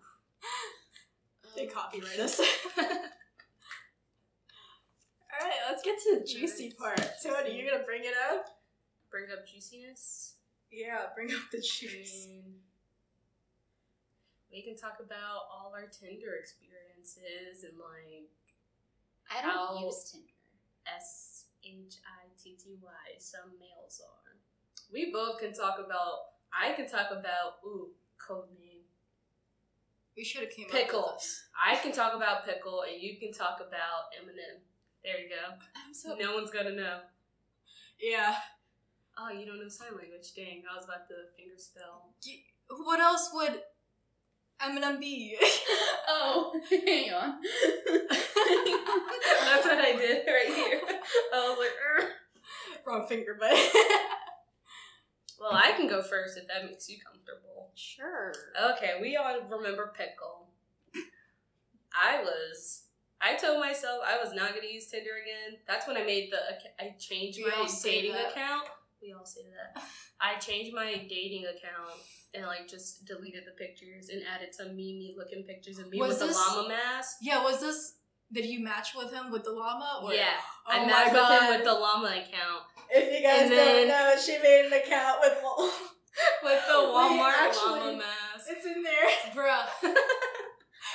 They 1.56 1.66
copyright 1.66 2.18
us. 2.18 2.40
Alright, 2.80 2.98
let's 5.70 5.82
get 5.84 5.98
to 6.02 6.18
the 6.18 6.26
juicy 6.26 6.72
part. 6.76 7.00
Tony, 7.22 7.56
you're 7.56 7.70
gonna 7.70 7.84
bring 7.84 8.02
it 8.02 8.14
up? 8.32 8.46
Bring 9.10 9.26
up 9.32 9.46
juiciness. 9.46 10.34
Yeah, 10.72 11.02
bring 11.14 11.30
up 11.30 11.42
the 11.52 11.58
juice. 11.58 12.26
And 12.26 12.54
we 14.50 14.62
can 14.62 14.76
talk 14.76 14.98
about 14.98 15.46
all 15.52 15.72
our 15.74 15.86
Tinder 15.86 16.34
experiences 16.40 17.62
and 17.62 17.78
like 17.78 18.30
I 19.30 19.42
don't 19.42 19.56
I'll- 19.56 19.84
use 19.86 20.10
Tinder. 20.10 20.26
S 20.92 21.44
H 21.64 21.96
I 22.04 22.28
T 22.40 22.56
T 22.62 22.76
Y. 22.82 22.90
Some 23.18 23.58
males 23.58 24.00
are. 24.04 24.36
We 24.92 25.10
both 25.12 25.40
can 25.40 25.52
talk 25.52 25.78
about. 25.84 26.34
I 26.52 26.72
can 26.72 26.86
talk 26.88 27.10
about 27.10 27.58
ooh 27.66 27.88
code 28.18 28.46
name 28.54 28.82
We 30.16 30.24
should 30.24 30.42
have 30.42 30.50
came 30.50 30.66
up 30.66 30.72
pickle. 30.72 31.12
with. 31.16 31.42
I 31.58 31.76
can 31.76 31.92
talk 31.92 32.14
about 32.14 32.44
pickle, 32.46 32.82
and 32.82 33.02
you 33.02 33.18
can 33.18 33.32
talk 33.32 33.58
about 33.60 34.12
Eminem. 34.14 34.62
There 35.02 35.20
you 35.20 35.28
go. 35.28 35.54
I'm 35.76 35.92
so. 35.92 36.14
No 36.14 36.34
one's 36.34 36.50
gonna 36.50 36.72
know. 36.74 37.00
Yeah. 38.00 38.36
Oh, 39.18 39.30
you 39.30 39.46
don't 39.46 39.60
know 39.60 39.68
sign 39.68 39.96
language. 39.96 40.34
Dang, 40.34 40.62
I 40.70 40.74
was 40.76 40.84
about 40.84 41.06
to 41.08 41.14
finger 41.36 41.54
spell. 41.56 42.14
What 42.68 43.00
else 43.00 43.30
would 43.32 43.62
Eminem 44.62 45.00
B. 45.00 45.36
oh, 46.08 46.60
hang 46.70 47.12
on. 47.12 47.38
That's 49.44 49.64
what 49.66 49.78
I 49.78 49.94
did 49.98 50.26
right 50.26 50.54
here. 50.54 50.80
I 51.32 51.48
was 51.48 51.58
like. 51.58 51.70
Wrong 52.86 53.06
finger, 53.06 53.36
but. 53.38 53.50
well, 55.40 55.52
I 55.52 55.72
can 55.72 55.88
go 55.88 56.02
first 56.02 56.36
if 56.36 56.46
that 56.48 56.66
makes 56.66 56.88
you 56.88 56.98
comfortable. 57.04 57.70
sure. 57.74 58.32
Okay, 58.72 58.98
we 59.00 59.16
all 59.16 59.40
remember 59.48 59.92
Pickle. 59.96 60.48
I 61.94 62.22
was. 62.22 62.82
I 63.20 63.36
told 63.36 63.60
myself 63.60 64.00
I 64.06 64.22
was 64.22 64.34
not 64.34 64.50
going 64.50 64.62
to 64.62 64.72
use 64.72 64.86
Tinder 64.88 65.10
again. 65.22 65.58
That's 65.66 65.86
when 65.86 65.96
I 65.96 66.04
made 66.04 66.30
the. 66.30 66.38
I 66.84 66.94
changed 66.98 67.40
my 67.40 67.68
dating 67.82 68.14
account. 68.14 68.68
We 69.04 69.12
all 69.12 69.26
say 69.26 69.42
that. 69.52 69.82
I 70.20 70.38
changed 70.38 70.74
my 70.74 70.94
dating 71.08 71.44
account 71.44 72.00
and 72.32 72.46
like 72.46 72.66
just 72.68 73.04
deleted 73.04 73.44
the 73.46 73.52
pictures 73.52 74.08
and 74.08 74.22
added 74.24 74.54
some 74.54 74.68
meme 74.68 75.12
looking 75.18 75.44
pictures 75.44 75.78
of 75.78 75.90
me 75.90 75.98
Was 76.00 76.18
with 76.20 76.30
the 76.30 76.34
llama 76.34 76.68
mask. 76.68 77.16
yeah, 77.20 77.42
was 77.44 77.60
this. 77.60 77.96
Did 78.32 78.46
you 78.46 78.64
match 78.64 78.94
with 78.96 79.12
him 79.12 79.30
with 79.30 79.44
the 79.44 79.52
llama? 79.52 80.00
Or? 80.02 80.14
Yeah, 80.14 80.40
Oh 80.66 80.72
I 80.72 80.80
my 80.80 80.86
matched 80.86 81.12
with 81.12 81.20
him 81.22 81.38
God. 81.40 81.50
with 81.50 81.64
the 81.64 81.74
llama 81.74 82.08
account. 82.08 82.62
If 82.90 83.12
you 83.12 83.20
guys 83.22 83.42
And 83.42 83.50
don't 83.50 83.88
know, 83.88 84.14
she 84.18 84.38
made 84.42 84.66
an 84.66 84.72
account 84.72 85.18
with 85.20 85.36
With 86.42 86.62
the 86.66 86.78
We 86.80 86.94
Walmart 86.94 87.32
actually- 87.36 87.80
llama 87.80 87.98
mask. 87.98 88.46
It's 88.48 88.64
in 88.66 88.82
there. 88.82 89.08
Bruh. 89.36 89.66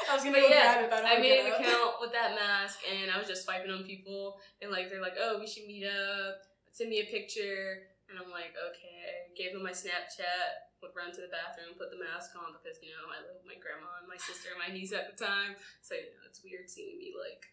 I 0.10 0.16
was 0.16 0.24
gonna 0.24 0.34
But 0.38 0.42
go 0.42 0.48
yeah, 0.50 0.74
grab 0.74 0.84
it, 0.86 0.90
but 0.90 1.06
I, 1.06 1.18
I 1.18 1.20
made 1.20 1.40
an 1.46 1.48
account 1.54 1.96
with 2.02 2.12
that 2.14 2.34
mask 2.34 2.80
and 2.90 3.12
I 3.12 3.18
was 3.20 3.28
just 3.28 3.44
swiping 3.46 3.70
on 3.70 3.84
people 3.84 4.38
and 4.62 4.72
like 4.72 4.90
they're 4.90 5.02
like, 5.02 5.16
oh, 5.22 5.38
we 5.40 5.46
should 5.48 5.66
meet 5.68 5.86
up. 5.86 6.42
Send 6.72 6.90
me 6.90 7.00
a 7.02 7.06
picture. 7.06 7.89
And 8.10 8.18
I'm 8.18 8.34
like, 8.34 8.58
okay. 8.58 9.30
Gave 9.38 9.54
him 9.54 9.62
my 9.62 9.72
Snapchat. 9.72 10.66
Would 10.82 10.96
run 10.96 11.12
to 11.12 11.22
the 11.22 11.28
bathroom, 11.32 11.76
put 11.78 11.92
the 11.92 12.00
mask 12.00 12.32
on 12.40 12.56
because 12.56 12.80
you 12.80 12.96
know 12.96 13.04
I 13.12 13.20
live 13.20 13.36
with 13.44 13.52
my 13.52 13.60
grandma 13.60 14.00
and 14.00 14.08
my 14.08 14.16
sister 14.16 14.56
and 14.56 14.64
my 14.64 14.72
niece 14.72 14.96
at 14.96 15.12
the 15.12 15.18
time. 15.20 15.60
So 15.84 15.92
you 15.94 16.08
know 16.16 16.24
it's 16.24 16.40
weird 16.40 16.72
seeing 16.72 16.96
me 16.96 17.12
like 17.12 17.52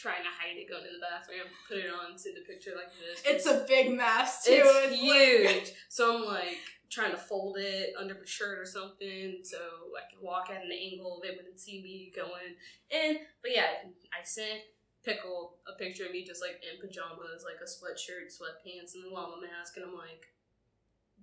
trying 0.00 0.24
to 0.24 0.32
hide 0.32 0.56
it, 0.56 0.64
going 0.64 0.86
to 0.86 0.94
the 0.96 1.02
bathroom, 1.04 1.44
put 1.68 1.76
it 1.76 1.92
on, 1.92 2.16
send 2.16 2.38
a 2.38 2.46
picture 2.48 2.72
like 2.72 2.88
this. 2.96 3.20
It's 3.26 3.44
a 3.44 3.66
big 3.68 3.92
mask 3.92 4.46
too. 4.48 4.62
It's 4.64 4.72
like- 4.72 4.96
huge. 4.96 5.76
so 5.92 6.16
I'm 6.16 6.24
like 6.24 6.56
trying 6.88 7.10
to 7.10 7.20
fold 7.20 7.58
it 7.58 7.92
under 7.98 8.14
my 8.14 8.24
shirt 8.24 8.58
or 8.58 8.64
something 8.64 9.44
so 9.44 9.58
I 9.92 10.08
can 10.08 10.24
walk 10.24 10.48
at 10.48 10.64
an 10.64 10.72
angle. 10.72 11.20
They 11.22 11.36
wouldn't 11.36 11.60
see 11.60 11.82
me 11.82 12.12
going 12.16 12.56
in. 12.90 13.18
But 13.42 13.50
yeah, 13.52 13.84
I 14.08 14.24
sent 14.24 14.60
Pickle 15.08 15.56
a 15.64 15.72
picture 15.72 16.04
of 16.04 16.12
me 16.12 16.22
just 16.22 16.42
like 16.42 16.60
in 16.60 16.76
pajamas, 16.76 17.40
like 17.40 17.64
a 17.64 17.64
sweatshirt, 17.64 18.28
sweatpants, 18.28 18.92
and 18.92 19.08
a 19.08 19.14
llama 19.14 19.40
mask. 19.40 19.76
And 19.76 19.86
I'm 19.86 19.96
like, 19.96 20.28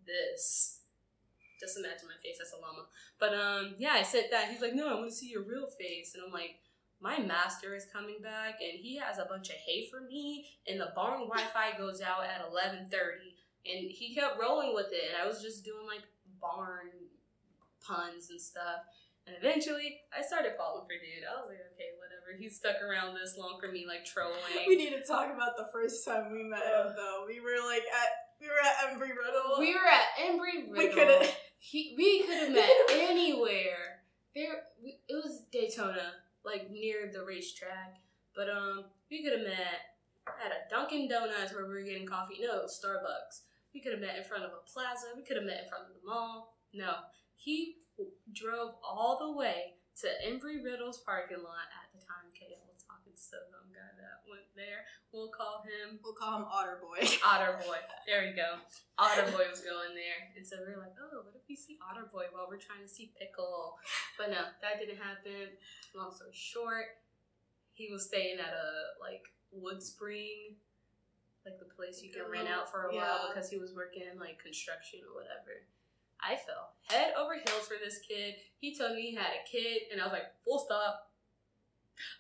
this. 0.07 0.79
Just 1.59 1.77
imagine 1.77 2.07
my 2.07 2.17
face 2.23 2.41
as 2.41 2.51
a 2.51 2.59
llama. 2.59 2.89
But 3.19 3.37
um, 3.37 3.75
yeah, 3.77 3.93
I 3.93 4.01
sent 4.01 4.31
that. 4.31 4.49
He's 4.49 4.61
like, 4.61 4.73
no, 4.73 4.89
I 4.89 4.95
want 4.95 5.09
to 5.09 5.15
see 5.15 5.29
your 5.29 5.43
real 5.43 5.67
face. 5.67 6.15
And 6.15 6.23
I'm 6.25 6.33
like, 6.33 6.57
my 7.01 7.19
master 7.19 7.75
is 7.75 7.85
coming 7.91 8.17
back 8.23 8.55
and 8.61 8.79
he 8.79 8.97
has 8.97 9.19
a 9.19 9.29
bunch 9.29 9.49
of 9.49 9.55
hay 9.55 9.87
for 9.91 10.01
me 10.01 10.47
and 10.67 10.79
the 10.79 10.93
barn 10.95 11.27
wi-fi 11.27 11.77
goes 11.77 12.01
out 12.01 12.23
at 12.23 12.41
11.30 12.41 12.89
and 13.65 13.91
he 13.91 14.15
kept 14.15 14.39
rolling 14.39 14.73
with 14.73 14.87
it 14.91 15.11
and 15.11 15.21
i 15.21 15.27
was 15.27 15.41
just 15.41 15.65
doing 15.65 15.85
like 15.85 16.03
barn 16.39 16.87
puns 17.83 18.29
and 18.29 18.39
stuff 18.39 18.87
and 19.27 19.35
eventually 19.35 19.99
i 20.17 20.21
started 20.21 20.53
falling 20.57 20.87
for 20.87 20.95
dude 20.95 21.27
i 21.27 21.35
was 21.35 21.51
like 21.51 21.59
okay 21.75 21.91
whatever 21.99 22.14
he 22.37 22.49
stuck 22.49 22.81
around 22.81 23.15
this 23.15 23.37
long 23.37 23.57
for 23.59 23.71
me 23.71 23.85
like 23.87 24.05
trolling. 24.05 24.39
We 24.67 24.75
need 24.75 24.91
to 24.91 25.01
talk 25.05 25.33
about 25.33 25.57
the 25.57 25.67
first 25.71 26.05
time 26.05 26.31
we 26.31 26.43
met 26.43 26.59
him 26.63 26.93
though. 26.95 27.25
We 27.27 27.39
were 27.39 27.57
like 27.67 27.83
at 27.83 28.09
we 28.41 28.47
were 28.47 28.59
at 28.63 28.89
Embry 28.93 29.09
Riddle. 29.15 29.59
we 29.59 29.73
were 29.73 29.87
at 29.87 30.25
embry 30.25 30.69
We 30.69 30.87
Riddle. 30.87 31.19
could've- 31.19 31.35
we 31.97 32.23
could 32.27 32.37
have 32.37 32.51
met 32.53 32.69
anywhere. 32.91 34.01
There 34.35 34.55
it 34.83 34.99
was 35.09 35.43
daytona 35.51 36.13
like 36.43 36.69
near 36.69 37.09
the 37.13 37.23
racetrack. 37.23 37.95
But 38.35 38.49
um 38.49 38.85
we 39.09 39.23
could 39.23 39.33
have 39.33 39.41
met 39.47 39.95
at 40.27 40.51
a 40.51 40.69
dunkin 40.69 41.07
donuts 41.07 41.53
where 41.53 41.65
we 41.65 41.73
were 41.73 41.81
getting 41.83 42.05
coffee. 42.07 42.35
No 42.41 42.57
it 42.57 42.63
was 42.63 42.79
starbucks. 42.83 43.41
We 43.73 43.81
could 43.81 43.91
have 43.93 44.01
met 44.01 44.17
in 44.17 44.23
front 44.23 44.43
of 44.43 44.51
a 44.51 44.69
plaza. 44.71 45.07
We 45.15 45.23
could 45.23 45.37
have 45.37 45.45
met 45.45 45.63
in 45.63 45.69
front 45.69 45.85
of 45.85 45.89
the 45.93 46.07
mall. 46.09 46.57
No. 46.73 46.93
He 47.35 47.75
drove 48.33 48.71
all 48.83 49.17
the 49.19 49.37
way 49.37 49.75
to 50.01 50.07
embry 50.27 50.63
riddle's 50.63 50.97
parking 50.99 51.37
lot 51.43 51.67
at 51.71 51.84
the 51.95 52.03
time 52.03 52.27
okay 52.35 52.59
we're 52.59 52.75
talking 52.83 53.15
so 53.15 53.39
dumb 53.49 53.71
guy 53.71 53.91
that 53.95 54.27
went 54.27 54.51
there 54.59 54.83
we'll 55.15 55.31
call 55.31 55.63
him 55.63 55.75
We'll 56.03 56.13
call 56.13 56.37
him 56.37 56.45
Otter 56.45 56.77
Boy. 56.81 57.01
Otter 57.25 57.57
Boy. 57.65 57.79
There 58.05 58.25
you 58.25 58.35
go. 58.35 58.61
Otter 58.97 59.25
Boy 59.31 59.49
was 59.49 59.61
going 59.61 59.95
there. 59.95 60.21
And 60.35 60.45
so 60.45 60.61
we 60.61 60.73
were 60.73 60.81
like, 60.81 60.93
oh, 60.99 61.23
what 61.25 61.33
if 61.33 61.41
we 61.47 61.55
see 61.55 61.77
Otter 61.81 62.09
Boy 62.11 62.29
while 62.31 62.47
we're 62.49 62.61
trying 62.61 62.83
to 62.83 62.91
see 62.91 63.13
Pickle? 63.17 63.77
But 64.17 64.29
no, 64.29 64.53
that 64.61 64.77
didn't 64.77 65.01
happen. 65.01 65.55
Long 65.95 66.11
story 66.11 66.33
short, 66.33 67.01
he 67.73 67.89
was 67.91 68.07
staying 68.07 68.37
at 68.39 68.53
a, 68.53 68.99
like, 69.01 69.25
Wood 69.51 69.81
Spring, 69.81 70.59
like 71.45 71.59
the 71.59 71.69
place 71.73 72.01
you 72.03 72.11
can 72.11 72.29
rent 72.29 72.49
out 72.49 72.69
for 72.71 72.89
a 72.89 72.95
while 72.95 73.29
because 73.29 73.49
he 73.49 73.57
was 73.57 73.73
working, 73.75 74.07
like, 74.19 74.37
construction 74.41 75.01
or 75.05 75.15
whatever. 75.15 75.65
I 76.21 76.39
fell 76.39 76.73
head 76.89 77.13
over 77.19 77.35
heels 77.35 77.67
for 77.67 77.75
this 77.77 77.99
kid. 77.99 78.35
He 78.57 78.75
told 78.75 78.95
me 78.95 79.11
he 79.11 79.15
had 79.15 79.35
a 79.35 79.43
kid, 79.45 79.91
and 79.91 79.99
I 79.99 80.05
was 80.05 80.13
like, 80.13 80.31
full 80.43 80.59
stop. 80.59 81.11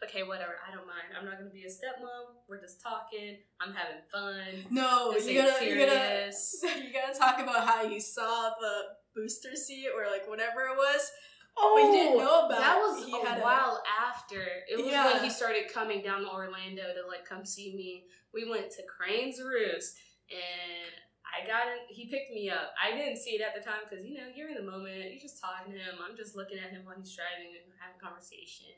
Okay, 0.03 0.23
whatever. 0.23 0.55
I 0.67 0.73
don't 0.73 0.87
mind. 0.87 1.11
I'm 1.17 1.25
not 1.25 1.37
gonna 1.37 1.49
be 1.49 1.63
a 1.63 1.67
stepmom. 1.69 2.35
We're 2.47 2.61
just 2.61 2.81
talking. 2.81 3.37
I'm 3.59 3.73
having 3.73 4.01
fun. 4.11 4.65
No, 4.71 5.11
This 5.13 5.27
you 5.27 5.41
gotta, 5.41 5.65
you 5.65 5.75
gotta, 5.75 6.31
you 6.81 6.93
gotta 6.93 7.17
talk 7.17 7.39
about 7.39 7.67
how 7.67 7.83
you 7.83 7.99
saw 7.99 8.51
the 8.59 8.73
booster 9.15 9.55
seat 9.55 9.87
or 9.95 10.09
like 10.11 10.27
whatever 10.29 10.61
it 10.61 10.75
was. 10.77 11.11
Oh, 11.57 11.73
But 11.75 11.87
you 11.87 11.91
didn't 11.93 12.19
oh, 12.21 12.23
know 12.23 12.45
about 12.47 12.59
that 12.59 12.77
was 12.77 13.05
He 13.05 13.13
a 13.17 13.25
had 13.25 13.39
a- 13.39 13.41
while 13.41 13.81
after. 14.07 14.41
It 14.69 14.77
was 14.77 14.87
Yeah. 14.87 15.13
when 15.13 15.23
he 15.23 15.29
started 15.29 15.71
coming 15.73 16.01
down 16.03 16.21
to 16.23 16.29
Orlando 16.29 16.83
to 16.93 17.07
like 17.07 17.23
come 17.27 17.45
see 17.45 17.75
me. 17.75 18.03
We 18.33 18.49
went 18.49 18.71
to 18.71 18.83
Crane's 18.83 19.39
Roost, 19.41 19.95
and 20.29 20.91
I 21.35 21.43
got 21.43 21.67
in. 21.67 21.83
He 21.91 22.07
picked 22.07 22.31
me 22.31 22.49
up. 22.49 22.71
I 22.79 22.95
didn't 22.95 23.19
see 23.19 23.35
it 23.35 23.43
at 23.43 23.51
the 23.51 23.59
time 23.59 23.83
because 23.83 24.07
you 24.07 24.15
know 24.15 24.31
you're 24.31 24.47
in 24.47 24.55
the 24.55 24.63
moment. 24.63 25.11
You're 25.11 25.19
just 25.19 25.43
talking 25.43 25.75
to 25.75 25.79
him. 25.79 25.99
I'm 25.99 26.15
just 26.15 26.35
looking 26.35 26.57
at 26.57 26.71
him 26.71 26.87
while 26.87 26.95
he's 26.95 27.11
driving 27.11 27.51
and 27.51 27.75
having 27.75 27.99
a 27.99 28.03
conversation. 28.03 28.71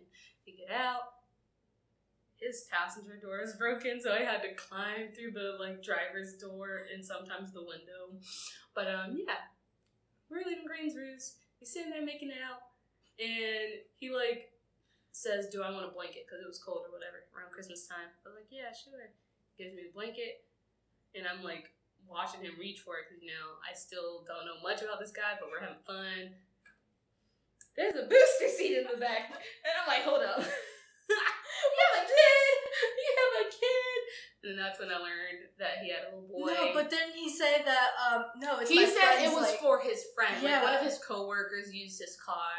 We 0.45 0.57
get 0.57 0.73
out. 0.73 1.21
His 2.41 2.65
passenger 2.69 3.17
door 3.17 3.41
is 3.41 3.57
broken, 3.57 4.01
so 4.01 4.13
I 4.13 4.21
had 4.21 4.41
to 4.41 4.53
climb 4.53 5.13
through 5.13 5.37
the 5.37 5.57
like 5.61 5.85
driver's 5.85 6.37
door 6.37 6.85
and 6.89 7.05
sometimes 7.05 7.53
the 7.53 7.61
window. 7.61 8.17
But 8.73 8.89
um, 8.89 9.17
yeah, 9.17 9.49
we're 10.29 10.45
leaving 10.45 10.65
Crane's 10.65 10.97
Roost. 10.97 11.41
He's 11.61 11.73
sitting 11.73 11.89
there 11.89 12.05
making 12.05 12.33
out, 12.33 12.73
and 13.17 13.81
he 13.97 14.09
like 14.09 14.53
says, 15.13 15.49
"Do 15.49 15.61
I 15.61 15.69
want 15.69 15.89
a 15.89 15.93
blanket?" 15.93 16.25
Because 16.25 16.41
it 16.41 16.49
was 16.49 16.61
cold 16.61 16.85
or 16.85 16.93
whatever 16.93 17.25
around 17.33 17.53
Christmas 17.53 17.85
time. 17.85 18.13
I 18.21 18.29
was 18.29 18.37
like, 18.37 18.49
"Yeah, 18.53 18.69
sure." 18.73 19.13
Gives 19.57 19.73
me 19.73 19.89
the 19.89 19.93
blanket, 19.97 20.45
and 21.17 21.25
I'm 21.25 21.41
like 21.41 21.73
watching 22.09 22.41
him 22.41 22.55
reach 22.59 22.81
for 22.81 22.97
it 22.97 23.05
because 23.07 23.21
you 23.21 23.29
know 23.29 23.59
I 23.61 23.75
still 23.75 24.23
don't 24.27 24.47
know 24.47 24.57
much 24.63 24.81
about 24.81 24.99
this 24.99 25.11
guy, 25.11 25.35
but 25.39 25.51
we're 25.51 25.61
having 25.61 25.83
fun. 25.85 26.35
There's 27.77 27.93
a 27.93 28.09
booster 28.09 28.49
seat 28.49 28.73
in 28.81 28.89
the 28.89 28.97
back, 28.97 29.29
and 29.29 29.73
I'm 29.77 29.85
like, 29.87 30.01
"Hold 30.01 30.25
up." 30.25 30.41
you 31.07 31.77
have 31.77 31.95
a 32.01 32.05
kid. 32.09 32.53
You 32.97 33.11
have 33.15 33.33
a 33.45 33.47
kid. 33.53 33.99
And 34.43 34.45
then 34.53 34.57
that's 34.57 34.79
when 34.79 34.89
I 34.89 34.99
learned 35.01 35.49
that 35.57 35.81
he 35.81 35.89
had 35.89 36.07
a 36.07 36.15
little 36.15 36.27
boy. 36.29 36.53
No, 36.53 36.73
but 36.73 36.89
didn't 36.89 37.15
he 37.17 37.29
said 37.29 37.65
that? 37.65 37.89
Um, 37.97 38.21
no, 38.37 38.59
it's 38.59 38.69
he 38.69 38.85
said 38.85 39.23
it 39.25 39.33
was 39.33 39.49
like- 39.49 39.59
for 39.59 39.79
his 39.81 40.05
friend. 40.13 40.41
Like 40.43 40.61
one 40.63 40.75
of 40.75 40.81
his 40.85 40.99
coworkers 40.99 41.73
used 41.73 41.99
his 41.99 42.17
car, 42.17 42.53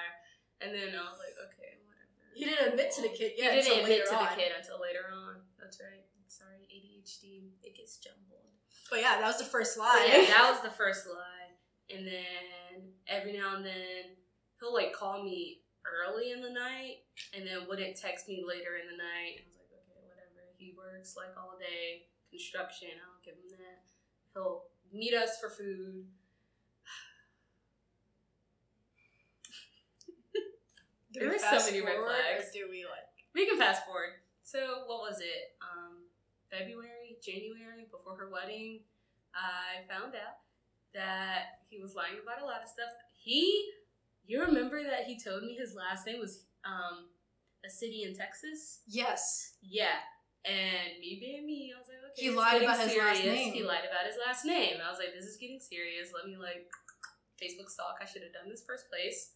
and 0.60 0.74
then 0.74 0.94
I 0.94 1.02
was 1.06 1.18
like, 1.22 1.36
okay, 1.50 1.78
whatever. 1.86 2.34
He 2.34 2.44
didn't 2.44 2.74
admit 2.74 2.90
to 2.98 3.02
the 3.02 3.14
kid 3.14 3.32
He 3.36 3.42
didn't 3.42 3.66
admit 3.66 3.84
later 3.84 4.04
to 4.10 4.18
the 4.18 4.32
kid 4.36 4.52
until 4.58 4.80
later 4.82 5.06
on. 5.12 5.42
That's 5.58 5.78
right. 5.80 6.04
Sorry, 6.26 6.66
ADHD. 6.66 7.50
It 7.62 7.74
gets 7.76 7.96
jumbled. 7.98 8.52
But 8.90 9.00
yeah, 9.00 9.18
that 9.20 9.26
was 9.26 9.38
the 9.38 9.44
first 9.44 9.76
But 9.76 9.84
lie. 9.84 10.06
yeah, 10.08 10.24
that 10.38 10.50
was 10.50 10.60
the 10.62 10.70
first 10.70 11.06
lie. 11.06 11.52
And 11.94 12.06
then 12.06 12.92
every 13.06 13.32
now 13.32 13.56
and 13.56 13.64
then 13.64 14.16
he'll 14.60 14.74
like 14.74 14.92
call 14.92 15.22
me 15.22 15.60
early 15.84 16.32
in 16.32 16.40
the 16.42 16.50
night, 16.50 17.04
and 17.34 17.46
then 17.46 17.66
wouldn't 17.68 17.96
text 17.96 18.28
me 18.28 18.44
later 18.46 18.76
in 18.76 18.86
the 18.90 18.96
night. 18.96 19.40
I 19.40 19.44
was 19.48 19.56
like, 19.56 19.72
okay, 19.72 20.04
whatever. 20.04 20.52
He 20.56 20.74
works 20.76 21.16
like 21.16 21.32
all 21.36 21.56
day 21.58 22.08
construction. 22.28 22.88
I 22.92 23.00
don't 23.08 23.24
give 23.24 23.36
him 23.40 23.48
that. 23.56 23.88
He'll 24.34 24.64
meet 24.92 25.14
us 25.14 25.38
for 25.40 25.48
food. 25.48 26.04
there 31.14 31.24
we 31.24 31.30
were 31.32 31.38
so 31.40 31.56
many 31.64 31.80
red 31.80 31.96
flags. 32.04 32.52
Do 32.52 32.68
we 32.70 32.84
like? 32.84 33.08
We 33.34 33.46
can 33.48 33.56
fast 33.56 33.86
forward. 33.86 34.20
So 34.44 34.84
what 34.86 35.00
was 35.08 35.20
it? 35.20 35.56
Um, 35.64 36.04
February, 36.50 37.07
January, 37.22 37.86
before 37.90 38.16
her 38.16 38.28
wedding, 38.30 38.80
I 39.34 39.86
found 39.88 40.14
out 40.14 40.40
that 40.94 41.60
he 41.68 41.78
was 41.78 41.94
lying 41.94 42.16
about 42.22 42.42
a 42.42 42.46
lot 42.46 42.62
of 42.62 42.68
stuff. 42.68 42.88
He, 43.20 43.70
you 44.26 44.40
remember 44.40 44.82
that 44.82 45.04
he 45.04 45.18
told 45.18 45.42
me 45.42 45.54
his 45.54 45.74
last 45.74 46.06
name 46.06 46.18
was 46.20 46.44
um 46.64 47.08
a 47.64 47.70
city 47.70 48.04
in 48.04 48.14
Texas? 48.16 48.80
Yes. 48.86 49.54
Yeah. 49.62 49.98
And 50.44 50.98
me 51.00 51.18
being 51.20 51.44
me, 51.44 51.72
I 51.74 51.78
was 51.78 51.88
like, 51.88 51.98
okay, 52.12 52.22
He 52.22 52.30
lied 52.30 52.62
about 52.62 52.78
his 52.78 52.96
last 52.96 53.24
name. 53.24 53.52
He 53.52 53.62
lied 53.64 53.84
about 53.84 54.06
his 54.06 54.16
last 54.24 54.44
name. 54.44 54.76
I 54.84 54.88
was 54.90 54.98
like, 54.98 55.12
this 55.14 55.26
is 55.26 55.36
getting 55.36 55.60
serious. 55.60 56.10
Let 56.14 56.26
me 56.26 56.36
like 56.38 56.70
Facebook 57.42 57.68
stalk. 57.68 57.98
I 58.00 58.06
should 58.06 58.22
have 58.22 58.32
done 58.32 58.48
this 58.48 58.62
first 58.66 58.88
place. 58.88 59.32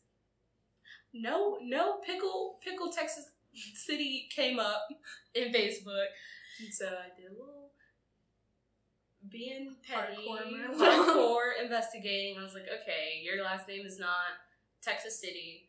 no, 1.12 1.58
no 1.62 1.98
pickle, 2.06 2.58
pickle 2.62 2.90
Texas 2.90 3.26
City 3.74 4.28
came 4.34 4.58
up 4.58 4.86
in 5.34 5.52
Facebook. 5.52 6.06
And 6.60 6.72
so 6.72 6.86
I 6.86 7.14
did 7.16 7.26
a 7.26 7.34
little 7.34 7.61
being 9.28 9.76
petty, 9.86 10.26
Hardcore. 10.28 10.76
hardcore 10.78 11.62
investigating. 11.62 12.38
I 12.38 12.42
was 12.42 12.54
like, 12.54 12.66
okay, 12.82 13.20
your 13.22 13.42
last 13.44 13.68
name 13.68 13.86
is 13.86 13.98
not 13.98 14.40
Texas 14.82 15.20
City. 15.20 15.68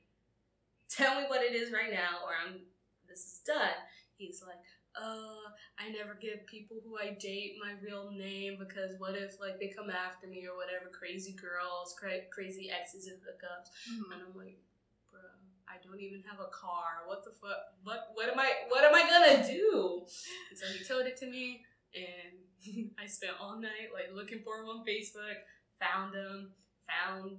Tell 0.89 1.19
me 1.19 1.25
what 1.27 1.41
it 1.41 1.53
is 1.55 1.71
right 1.71 1.91
now, 1.91 2.21
or 2.25 2.31
I'm 2.33 2.59
this 3.07 3.19
is 3.19 3.41
done. 3.45 3.77
He's 4.17 4.43
like, 4.45 4.61
uh, 4.95 5.49
I 5.79 5.89
never 5.89 6.13
give 6.19 6.45
people 6.45 6.77
who 6.85 6.97
I 6.97 7.17
date 7.19 7.55
my 7.61 7.73
real 7.81 8.11
name 8.11 8.57
because 8.59 8.93
what 8.99 9.15
if 9.15 9.39
like 9.39 9.59
they 9.59 9.69
come 9.69 9.89
after 9.89 10.27
me 10.27 10.45
or 10.45 10.55
whatever, 10.55 10.91
crazy 10.93 11.33
girls, 11.33 11.95
cra- 11.97 12.29
crazy 12.31 12.69
exes 12.69 13.07
and 13.07 13.17
hookups. 13.21 13.69
Mhm. 13.89 14.13
And 14.13 14.21
I'm 14.21 14.37
like, 14.37 14.61
bro, 15.09 15.21
I 15.67 15.81
don't 15.83 15.99
even 15.99 16.21
have 16.29 16.39
a 16.39 16.49
car. 16.53 17.05
What 17.07 17.23
the 17.25 17.31
fuck? 17.31 17.73
What 17.83 18.11
what 18.13 18.29
am 18.29 18.39
I 18.39 18.51
what 18.69 18.83
am 18.83 18.93
I 18.93 19.01
gonna 19.09 19.45
do? 19.47 20.05
And 20.49 20.59
so 20.59 20.65
he 20.67 20.83
told 20.85 21.05
it 21.07 21.17
to 21.17 21.25
me, 21.25 21.65
and 21.95 22.37
I 22.99 23.07
spent 23.07 23.33
all 23.39 23.59
night 23.59 23.91
like 23.93 24.13
looking 24.13 24.39
for 24.43 24.61
him 24.61 24.69
on 24.69 24.85
Facebook. 24.85 25.43
Found 25.79 26.15
him. 26.15 26.51
Found 26.87 27.37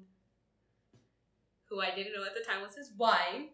who 1.69 1.81
I 1.81 1.95
didn't 1.95 2.13
know 2.13 2.25
at 2.25 2.35
the 2.35 2.45
time 2.45 2.63
was 2.63 2.75
his 2.75 2.91
wife, 2.97 3.49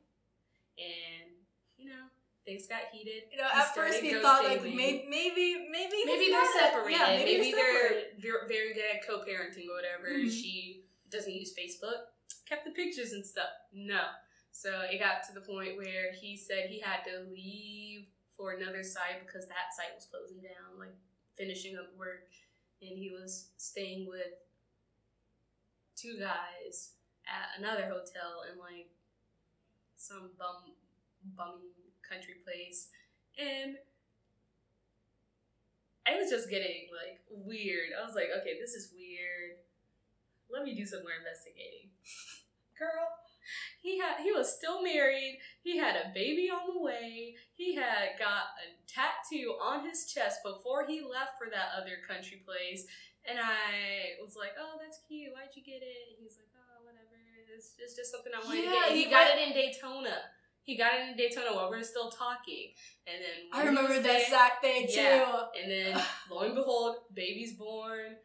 and 0.78 1.30
you 1.78 1.88
know 1.88 2.06
things 2.44 2.66
got 2.66 2.90
heated. 2.92 3.24
You 3.30 3.38
know, 3.38 3.48
He 3.52 3.58
at 3.60 3.74
first 3.74 4.02
we 4.02 4.14
thought 4.20 4.44
like 4.44 4.62
maybe 4.62 5.06
maybe 5.08 5.66
maybe 5.70 5.96
Maybe 6.06 6.30
they're 6.30 6.46
separated. 6.58 6.98
Yeah, 6.98 7.06
maybe, 7.16 7.38
maybe, 7.38 7.52
they're 7.52 7.88
separated. 8.20 8.48
very 8.48 8.74
good 8.74 8.84
at 8.94 9.06
co-parenting 9.06 9.68
or 9.68 9.76
whatever. 9.76 10.08
Mhm. 10.16 10.30
She 10.30 10.84
doesn't 11.10 11.32
use 11.32 11.52
Facebook, 11.54 12.10
kept 12.46 12.64
the 12.64 12.70
pictures 12.70 13.12
and 13.12 13.24
stuff. 13.26 13.50
No. 13.72 14.02
So 14.52 14.82
it 14.90 14.98
got 14.98 15.22
to 15.28 15.32
the 15.32 15.40
point 15.40 15.76
where 15.76 16.12
he 16.12 16.36
said 16.36 16.70
he 16.70 16.80
had 16.80 17.04
to 17.04 17.30
leave 17.30 18.06
for 18.36 18.52
another 18.52 18.82
site 18.82 19.24
because 19.24 19.46
that 19.48 19.74
site 19.76 19.94
was 19.94 20.06
closing 20.06 20.40
down, 20.40 20.78
like 20.78 20.94
finishing 21.40 21.76
up 21.76 21.88
work, 21.98 22.28
and 22.82 22.98
he 22.98 23.10
was 23.10 23.48
staying 23.56 24.06
with 24.06 24.36
two 25.96 26.18
guys 26.20 26.92
at 27.26 27.58
another 27.58 27.84
hotel 27.84 28.44
in 28.52 28.58
like 28.58 28.90
some 29.96 30.30
bum 30.38 30.76
bummy 31.34 31.72
country 32.06 32.34
place, 32.44 32.88
and 33.38 33.76
I 36.06 36.20
was 36.20 36.28
just 36.28 36.50
getting 36.50 36.88
like 36.92 37.20
weird. 37.30 37.96
I 37.98 38.04
was 38.04 38.14
like, 38.14 38.28
okay, 38.40 38.60
this 38.60 38.74
is 38.74 38.92
weird. 38.94 39.64
Let 40.52 40.64
me 40.64 40.74
do 40.74 40.84
some 40.84 41.00
more 41.00 41.16
investigating. 41.16 41.88
Girl, 42.78 43.08
he 43.80 43.98
had 43.98 44.20
he 44.22 44.32
was 44.32 44.54
still 44.54 44.82
married. 44.82 45.38
He 45.62 45.76
had 45.78 45.96
a 45.96 46.10
baby 46.14 46.50
on 46.50 46.74
the 46.74 46.80
way. 46.80 47.34
He 47.54 47.74
had 47.74 48.18
got 48.18 48.54
a 48.60 48.66
tattoo 48.86 49.56
on 49.62 49.86
his 49.86 50.06
chest 50.06 50.40
before 50.44 50.86
he 50.86 51.00
left 51.00 51.38
for 51.38 51.48
that 51.50 51.70
other 51.76 51.98
country 52.06 52.42
place. 52.44 52.86
And 53.28 53.38
I 53.38 54.16
was 54.24 54.34
like, 54.36 54.52
oh, 54.58 54.78
that's 54.80 55.00
cute. 55.06 55.32
Why'd 55.34 55.52
you 55.54 55.62
get 55.62 55.82
it? 55.84 56.08
And 56.08 56.16
he's 56.22 56.38
like, 56.40 56.48
oh, 56.56 56.84
whatever. 56.84 57.16
It's, 57.54 57.74
it's 57.78 57.94
just 57.94 58.10
something 58.10 58.32
I 58.32 58.40
wanted 58.44 58.64
to 58.64 58.70
get. 58.72 58.88
And 58.88 58.96
he 58.96 59.04
he 59.04 59.10
got 59.10 59.28
went- 59.28 59.40
it 59.40 59.48
in 59.48 59.52
Daytona. 59.52 60.16
He 60.62 60.76
got 60.76 60.92
it 60.94 61.08
in 61.10 61.16
Daytona 61.16 61.54
while 61.54 61.70
we 61.70 61.76
were 61.78 61.84
still 61.84 62.10
talking. 62.10 62.72
And 63.06 63.16
then 63.20 63.38
I 63.52 63.66
remember 63.66 63.94
that 63.94 64.02
there- 64.02 64.20
exact 64.22 64.62
day 64.62 64.86
too. 64.86 65.00
Yeah. 65.00 65.44
And 65.60 65.70
then, 65.70 66.02
lo 66.30 66.40
and 66.40 66.54
behold, 66.54 66.96
baby's 67.12 67.52
born. 67.54 68.16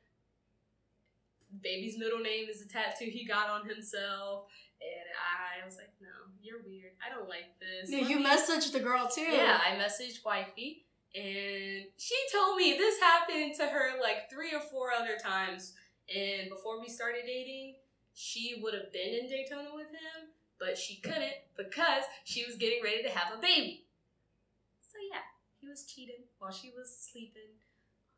Baby's 1.61 1.97
middle 1.97 2.19
name 2.19 2.47
is 2.49 2.61
a 2.61 2.67
tattoo 2.67 3.05
he 3.09 3.25
got 3.25 3.49
on 3.49 3.67
himself. 3.67 4.45
And 4.81 5.07
I 5.15 5.65
was 5.65 5.77
like, 5.77 5.89
no, 6.01 6.07
you're 6.41 6.61
weird. 6.65 6.91
I 7.05 7.13
don't 7.13 7.27
like 7.29 7.57
this. 7.59 7.89
Yeah, 7.89 8.01
Let 8.01 8.09
you 8.09 8.19
me- 8.19 8.25
messaged 8.25 8.71
the 8.71 8.79
girl 8.79 9.09
too. 9.13 9.21
Yeah, 9.21 9.59
I 9.59 9.75
messaged 9.75 10.23
wifey. 10.25 10.85
And 11.15 11.85
she 11.97 12.15
told 12.31 12.57
me 12.57 12.73
this 12.77 12.99
happened 12.99 13.55
to 13.55 13.65
her 13.67 13.99
like 14.01 14.29
three 14.29 14.53
or 14.53 14.59
four 14.59 14.91
other 14.91 15.17
times. 15.21 15.73
And 16.13 16.49
before 16.49 16.79
we 16.81 16.89
started 16.89 17.23
dating, 17.25 17.75
she 18.13 18.59
would 18.61 18.73
have 18.73 18.91
been 18.93 19.13
in 19.21 19.27
Daytona 19.29 19.69
with 19.73 19.87
him, 19.89 20.29
but 20.59 20.77
she 20.77 20.97
couldn't 20.97 21.33
because 21.57 22.03
she 22.25 22.45
was 22.45 22.55
getting 22.57 22.83
ready 22.83 23.01
to 23.03 23.09
have 23.09 23.33
a 23.37 23.41
baby. 23.41 23.85
So 24.79 24.97
yeah, 25.11 25.19
he 25.59 25.67
was 25.67 25.85
cheating 25.85 26.23
while 26.37 26.51
she 26.51 26.71
was 26.77 26.95
sleeping. 27.11 27.55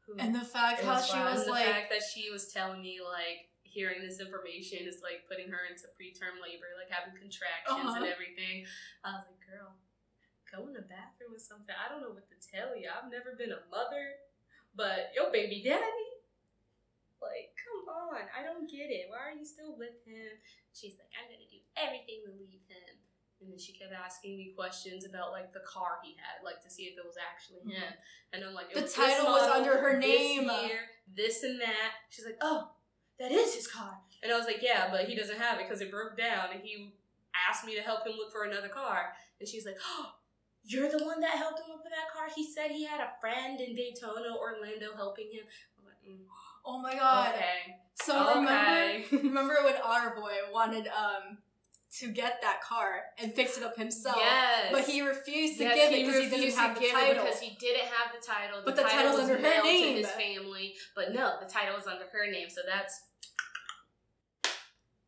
Who- 0.06 0.16
And 0.20 0.34
the 0.36 0.42
fact 0.46 0.82
how 0.84 1.00
she 1.02 1.18
was 1.20 1.46
the 1.46 1.52
like, 1.52 1.66
fact 1.66 1.90
that 1.92 2.02
she 2.04 2.30
was 2.32 2.52
telling 2.52 2.82
me 2.82 3.00
like 3.04 3.47
hearing 3.68 4.00
this 4.02 4.20
information 4.24 4.88
is 4.88 5.04
like 5.04 5.28
putting 5.28 5.52
her 5.52 5.68
into 5.68 5.86
preterm 6.00 6.40
labor, 6.40 6.72
like 6.80 6.90
having 6.90 7.14
contractions 7.20 7.94
and 7.94 8.04
Uh-huh. 8.04 8.16
everything. 8.16 8.64
I 9.04 9.20
was 9.20 9.28
like, 9.30 9.44
girl, 9.44 9.76
go 10.48 10.66
in 10.68 10.74
the 10.74 10.88
bathroom 10.88 11.36
or 11.36 11.42
something. 11.44 11.76
I 11.76 11.92
don't 11.92 12.00
know 12.02 12.16
what 12.16 12.28
to 12.32 12.38
tell 12.40 12.74
you. 12.76 12.88
I've 12.88 13.12
never 13.12 13.36
been 13.36 13.52
a 13.52 13.62
mother, 13.70 14.16
but 14.76 15.12
your 15.14 15.30
baby 15.32 15.60
daddy, 15.62 16.08
like, 17.22 17.52
come 17.58 17.90
on, 17.90 18.24
I 18.32 18.46
don't 18.46 18.70
get 18.70 18.94
it. 18.94 19.10
Why 19.10 19.20
are 19.32 19.36
you 19.36 19.44
still 19.46 19.74
with 19.76 19.98
him? 20.06 20.38
She's 20.74 20.96
like, 21.02 21.10
I'm 21.18 21.28
gonna 21.28 21.50
do 21.50 21.60
everything 21.76 22.22
to 22.30 22.32
leave 22.38 22.62
him. 22.70 23.02
And 23.42 23.52
then 23.54 23.60
she 23.62 23.74
kept 23.74 23.94
asking 23.94 24.38
me 24.38 24.54
questions 24.58 25.06
about 25.06 25.30
like 25.32 25.54
the 25.54 25.62
car 25.66 26.02
he 26.02 26.18
had, 26.18 26.42
like 26.46 26.62
to 26.66 26.70
see 26.70 26.90
if 26.90 26.98
it 26.98 27.06
was 27.06 27.18
actually 27.22 27.62
him. 27.70 27.94
And 28.34 28.42
I'm 28.46 28.54
like, 28.54 28.70
it 28.74 28.76
The 28.78 28.90
title 28.90 29.30
was 29.34 29.46
under 29.50 29.78
her 29.78 29.98
name. 29.98 30.50
year, 30.50 30.90
this 31.10 31.44
and 31.44 31.62
that. 31.62 32.02
She's 32.10 32.26
like, 32.26 32.38
oh, 32.42 32.72
that 33.20 33.32
is 33.32 33.56
his 33.56 33.68
car. 33.68 34.00
And 34.24 34.32
I 34.32 34.38
was 34.38 34.46
like, 34.46 34.62
yeah, 34.62 34.90
but 34.92 35.06
he 35.06 35.16
doesn't 35.16 35.38
have 35.38 35.60
it 35.60 35.68
because 35.68 35.82
it 35.82 35.92
broke 35.92 36.18
down. 36.18 36.50
And 36.54 36.62
he 36.64 36.92
asked 37.50 37.66
me 37.66 37.76
to 37.76 37.82
help 37.82 38.06
him 38.06 38.14
look 38.18 38.32
for 38.32 38.44
another 38.46 38.68
car. 38.70 39.14
And 39.40 39.48
she's 39.48 39.66
like, 39.66 39.78
oh, 39.84 40.14
you're 40.64 40.90
the 40.90 41.04
one 41.06 41.20
that 41.22 41.32
helped 41.32 41.60
him 41.60 41.66
look 41.70 41.84
for 41.84 41.90
that 41.90 42.12
car. 42.14 42.28
He 42.36 42.44
said 42.46 42.72
he 42.72 42.86
had 42.86 43.00
a 43.00 43.12
friend 43.22 43.60
in 43.62 43.76
Daytona, 43.76 44.36
Orlando, 44.38 44.96
helping 44.96 45.30
him. 45.32 45.44
I'm 45.80 45.86
like, 45.86 46.02
mm, 46.08 46.24
oh 46.66 46.80
my 46.80 46.96
god. 46.96 47.36
okay, 47.36 47.78
So 47.96 48.30
okay. 48.32 49.06
remember, 49.12 49.28
remember 49.28 49.58
when 49.64 49.76
our 49.84 50.16
boy 50.16 50.34
wanted 50.52 50.88
um 50.88 51.38
to 52.00 52.10
get 52.10 52.42
that 52.42 52.62
car 52.62 53.02
and 53.18 53.34
fix 53.34 53.58
it 53.58 53.64
up 53.64 53.76
himself, 53.78 54.18
yes. 54.20 54.68
but 54.72 54.84
he 54.86 55.02
refused 55.02 55.58
to 55.58 55.64
Yes, 55.64 55.76
give 55.76 55.94
it 55.94 56.06
because 56.06 56.16
he 56.16 56.22
refused 56.26 56.32
didn't 56.32 56.52
to 56.56 56.60
have 56.60 56.76
the 56.80 56.88
title. 56.92 57.24
because 57.24 57.40
he 57.40 57.56
didn't 57.60 57.86
have 57.88 58.12
the 58.20 58.26
title. 58.26 58.62
But 58.66 58.76
the 58.76 58.82
title 58.84 58.98
title's 59.14 59.22
was 59.22 59.30
under 59.30 59.42
her 59.48 59.64
name. 59.64 59.94
to 59.96 60.02
his 60.02 60.12
family. 60.12 60.76
But 60.96 61.14
no, 61.14 61.34
the 61.42 61.48
title 61.50 61.76
was 61.76 61.88
under 61.88 62.06
her 62.12 62.30
name. 62.32 62.50
So 62.50 62.62
that's 62.68 63.02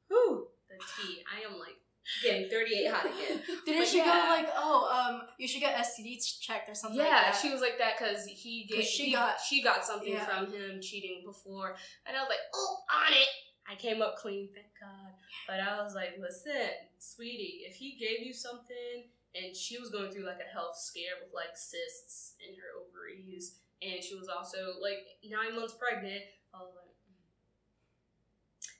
whew, 0.07 0.47
the 0.69 0.75
T. 0.75 1.19
I 1.27 1.45
am 1.51 1.59
like 1.59 1.75
getting 2.23 2.49
38 2.49 2.87
hot 2.91 3.05
again. 3.05 3.41
Didn't 3.65 3.81
But 3.81 3.87
she 3.87 3.97
yeah. 3.97 4.05
go 4.05 4.29
like, 4.29 4.49
oh, 4.55 4.89
um, 4.89 5.21
you 5.37 5.47
should 5.47 5.59
get 5.61 5.75
STD 5.75 6.17
checked 6.41 6.69
or 6.69 6.73
something? 6.75 6.97
yeah, 6.99 7.03
like 7.05 7.25
that? 7.33 7.39
she 7.41 7.51
was 7.51 7.61
like 7.61 7.77
that 7.77 7.97
because 7.99 8.25
he 8.25 8.65
gave, 8.67 8.79
'Cause 8.79 8.87
she 8.89 9.05
he- 9.07 9.11
got- 9.13 9.39
she 9.39 9.61
got 9.61 9.85
something 9.85 10.13
yeah. 10.13 10.25
from 10.25 10.51
him 10.51 10.79
cheating 10.81 11.21
before, 11.25 11.75
and 12.07 12.15
I 12.17 12.21
was 12.21 12.29
like, 12.29 12.39
oh, 12.55 12.77
on 13.05 13.13
it. 13.13 13.27
I 13.69 13.75
came 13.75 14.01
up 14.01 14.17
clean, 14.17 14.49
thank 14.53 14.73
God. 14.79 15.13
But 15.47 15.59
I 15.59 15.81
was 15.83 15.93
like, 15.93 16.17
listen, 16.19 16.73
sweetie, 16.97 17.61
if 17.69 17.75
he 17.75 17.95
gave 17.95 18.25
you 18.25 18.33
something, 18.33 19.13
and 19.35 19.55
she 19.55 19.77
was 19.77 19.91
going 19.91 20.09
through 20.09 20.25
like 20.25 20.41
a 20.41 20.49
health 20.51 20.75
scare 20.75 21.21
with 21.21 21.29
like 21.33 21.53
cysts 21.53 22.33
in 22.41 22.55
her 22.57 22.73
ovaries, 22.81 23.59
and 23.81 24.03
she 24.03 24.15
was 24.15 24.27
also 24.27 24.81
like 24.81 25.05
nine 25.21 25.55
months 25.55 25.77
pregnant. 25.77 26.25
I 26.49 26.65
was 26.65 26.73
like, 26.73 26.89
"Mm. 26.89 27.21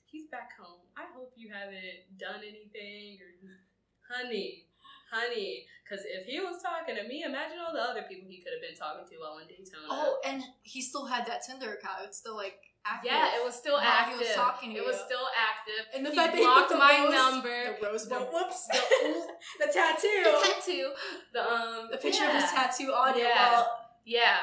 he's 0.10 0.26
back 0.28 0.58
home. 0.58 0.82
I 0.98 1.06
hope 1.14 1.34
you 1.38 1.54
haven't 1.54 2.18
done 2.18 2.42
anything, 2.42 3.22
or 3.22 3.30
honey, 4.10 4.66
honey. 5.14 5.68
Because 5.86 6.06
if 6.06 6.26
he 6.26 6.40
was 6.40 6.62
talking 6.62 6.96
to 6.96 7.06
me, 7.08 7.24
imagine 7.24 7.58
all 7.62 7.74
the 7.74 7.82
other 7.82 8.04
people 8.10 8.30
he 8.30 8.42
could 8.42 8.54
have 8.54 8.62
been 8.66 8.78
talking 8.78 9.06
to 9.06 9.22
while 9.22 9.38
in 9.38 9.48
Daytona. 9.48 9.86
Oh, 9.90 10.18
and 10.26 10.42
he 10.62 10.82
still 10.82 11.06
had 11.06 11.26
that 11.28 11.46
Tinder 11.46 11.74
account. 11.74 12.06
It's 12.06 12.18
still 12.18 12.36
like 12.36 12.69
active. 12.90 13.12
yeah, 13.12 13.38
it 13.38 13.44
was 13.46 13.54
still 13.56 13.74
While 13.78 13.84
he 13.84 13.88
active. 13.88 14.20
was 14.20 14.34
talking 14.34 14.70
to 14.74 14.78
it 14.82 14.86
was 14.86 14.98
still 15.06 15.28
active. 15.38 15.86
And 15.94 16.06
the 16.06 16.10
he 16.10 16.16
fact 16.16 16.34
that 16.34 16.40
he 16.40 16.44
blocked 16.46 16.72
my 16.74 17.06
rose- 17.06 17.14
number. 17.14 17.78
the 17.80 17.88
rose. 17.88 18.08
the- 18.10 18.16
whoops. 18.20 18.68
the- 18.68 19.28
the 19.66 19.70
tattoo. 19.72 20.22
The 20.24 20.36
tattoo. 20.44 20.88
The 21.34 21.42
um. 21.46 21.88
The 21.92 21.98
picture 21.98 22.26
of 22.26 22.34
his 22.34 22.50
tattoo 22.52 22.92
on 22.92 23.16
it. 23.18 23.24
Yeah. 23.24 23.54
While, 23.54 23.80
Yeah. 24.06 24.40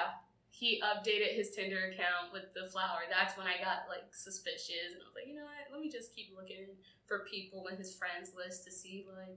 He 0.48 0.80
updated 0.80 1.37
his 1.37 1.50
Tinder 1.52 1.92
account 1.92 2.32
with 2.32 2.48
the 2.56 2.64
flower. 2.72 3.04
That's 3.12 3.37
when 3.37 3.44
I 3.46 3.61
got 3.61 3.92
like 3.92 4.09
suspicious, 4.16 4.96
and 4.96 5.02
I 5.02 5.04
was 5.04 5.12
like, 5.12 5.28
you 5.28 5.37
know 5.37 5.44
what? 5.44 5.68
Let 5.68 5.85
me 5.85 5.90
just 5.92 6.16
keep 6.16 6.32
looking 6.32 6.72
for 7.04 7.28
people 7.28 7.68
in 7.68 7.76
his 7.76 7.92
friends 7.94 8.32
list 8.32 8.64
to 8.64 8.72
see 8.72 9.04
like 9.04 9.37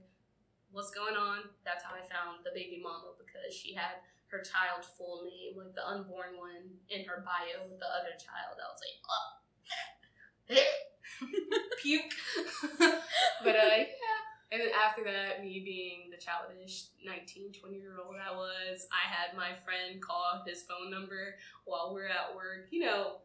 what's 0.71 0.91
going 0.95 1.19
on. 1.19 1.51
That's 1.67 1.83
how 1.83 1.91
I 1.91 2.07
found 2.07 2.47
the 2.47 2.55
baby 2.55 2.79
mama 2.79 3.19
because 3.19 3.51
she 3.51 3.73
had 3.75 3.99
her 4.31 4.39
child 4.39 4.85
full 4.97 5.25
name, 5.25 5.57
like 5.57 5.73
the 5.75 5.85
unborn 5.85 6.37
one, 6.37 6.77
in 6.89 7.05
her 7.05 7.25
bio 7.25 7.67
with 7.69 7.79
the 7.79 7.89
other 7.89 8.13
child. 8.17 8.57
I 8.57 8.69
was 8.69 8.81
like, 8.81 8.99
oh, 9.09 9.29
puke. 11.81 12.13
but 13.43 13.55
uh, 13.55 13.75
yeah. 13.85 14.19
And 14.51 14.61
then 14.61 14.69
after 14.73 15.03
that, 15.03 15.43
me 15.43 15.61
being 15.63 16.09
the 16.09 16.17
childish 16.17 16.89
19, 17.05 17.53
20 17.53 17.77
year 17.77 17.97
old 18.03 18.15
I 18.17 18.35
was, 18.35 18.87
I 18.89 19.05
had 19.05 19.37
my 19.37 19.53
friend 19.63 20.01
call 20.01 20.41
his 20.45 20.63
phone 20.63 20.89
number 20.89 21.35
while 21.65 21.93
we're 21.93 22.09
at 22.09 22.35
work, 22.35 22.65
you 22.71 22.81
know, 22.81 23.21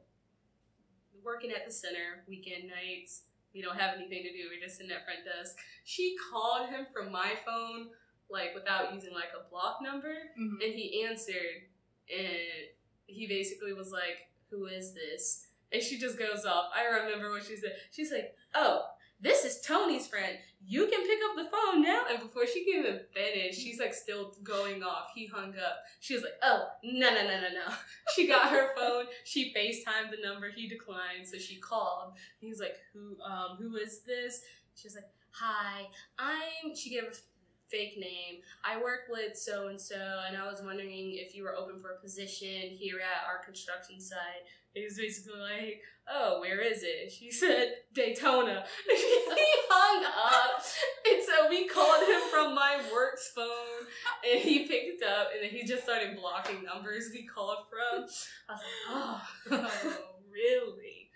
working 1.25 1.51
at 1.51 1.65
the 1.65 1.73
center, 1.73 2.21
weekend 2.29 2.69
nights, 2.69 3.23
we 3.55 3.63
don't 3.63 3.79
have 3.79 3.97
anything 3.97 4.23
to 4.25 4.33
do. 4.33 4.51
We're 4.51 4.61
just 4.61 4.77
sitting 4.77 4.93
at 4.93 5.07
front 5.07 5.25
desk. 5.25 5.57
She 5.85 6.17
called 6.31 6.69
him 6.69 6.87
from 6.93 7.11
my 7.11 7.33
phone, 7.47 7.89
like 8.35 8.55
without 8.55 8.93
using 8.95 9.15
like 9.15 9.31
a 9.35 9.49
block 9.49 9.79
number, 9.83 10.15
Mhm. 10.39 10.63
and 10.63 10.75
he 10.75 11.03
answered, 11.05 11.63
and 12.15 12.69
he 13.07 13.27
basically 13.27 13.73
was 13.73 13.91
like, 13.93 14.29
"Who 14.51 14.67
is 14.67 14.93
this?" 14.93 15.47
And 15.73 15.83
she 15.83 15.99
just 15.99 16.19
goes 16.19 16.45
off. 16.45 16.71
I 16.75 16.85
remember 16.85 17.31
what 17.31 17.45
she 17.47 17.57
said. 17.57 17.81
She's 17.93 18.13
like, 18.13 18.37
"Oh." 18.55 18.91
This 19.21 19.45
is 19.45 19.61
Tony's 19.63 20.07
friend. 20.09 20.37
You 20.67 20.87
can 20.89 21.01
pick 21.07 21.19
up 21.31 21.37
the 21.37 21.49
phone 21.49 21.81
now. 21.83 22.05
And 22.11 22.21
before 22.21 22.47
she 22.47 22.65
can 22.65 22.81
even 22.81 23.01
finish, 23.13 23.57
she's 23.57 23.79
like 23.79 23.95
still 23.95 24.35
going 24.43 24.83
off. 24.83 25.13
He 25.15 25.27
hung 25.27 25.51
up. 25.57 25.77
She 26.01 26.15
was 26.15 26.25
like, 26.25 26.35
oh, 26.43 26.69
no, 26.83 27.09
no, 27.11 27.23
no, 27.23 27.41
no, 27.41 27.49
no. 27.49 27.75
She 28.15 28.27
got 28.27 28.51
her 28.51 28.75
phone. 28.77 29.07
She 29.23 29.55
FaceTimed 29.55 30.11
the 30.11 30.21
number. 30.23 30.51
He 30.51 30.69
declined. 30.69 31.27
So 31.27 31.39
she 31.39 31.57
called. 31.59 32.15
He's 32.41 32.61
like, 32.61 32.77
who, 32.93 33.17
um, 33.23 33.57
who 33.57 33.77
is 33.77 34.01
this? 34.01 34.43
She's 34.75 34.95
like, 34.97 35.09
hi, 35.31 35.87
I'm, 36.19 36.75
she 36.75 36.91
gave 36.91 37.05
a 37.05 37.15
fake 37.71 37.97
name. 37.99 38.41
I 38.65 38.81
work 38.81 39.09
with 39.11 39.37
so 39.37 39.69
and 39.69 39.81
so, 39.81 40.21
and 40.27 40.37
I 40.37 40.47
was 40.47 40.63
wondering 40.63 41.15
if 41.15 41.35
you 41.35 41.43
were 41.43 41.57
open 41.57 41.81
for 41.81 41.93
a 41.93 42.01
position 42.01 42.71
here 42.71 42.99
at 42.99 43.27
our 43.29 43.45
construction 43.45 44.01
site. 44.01 44.47
He 44.75 44.85
was 44.85 44.97
basically 44.97 45.39
like, 45.39 45.83
oh, 46.13 46.41
where 46.41 46.61
is 46.61 46.83
it? 46.83 47.13
She 47.13 47.31
said, 47.33 47.75
Daytona. 47.93 48.65
he 48.89 49.51
hung 49.71 50.05
up. 50.05 50.63
And 51.11 51.23
so 51.23 51.49
we 51.49 51.69
called 51.69 52.03
him 52.03 52.21
from 52.31 52.55
my 52.55 52.83
work's 52.93 53.31
phone, 53.35 53.87
and 54.29 54.41
he 54.41 54.67
picked 54.67 55.03
up, 55.03 55.29
and 55.33 55.43
then 55.43 55.51
he 55.51 55.67
just 55.67 55.85
started 55.85 56.17
blocking 56.17 56.65
numbers 56.65 57.11
we 57.13 57.25
called 57.25 57.67
from. 57.69 58.05
I 58.49 58.53
was 58.53 58.63
like, 59.49 59.61
oh, 59.71 60.01
really? 60.33 61.11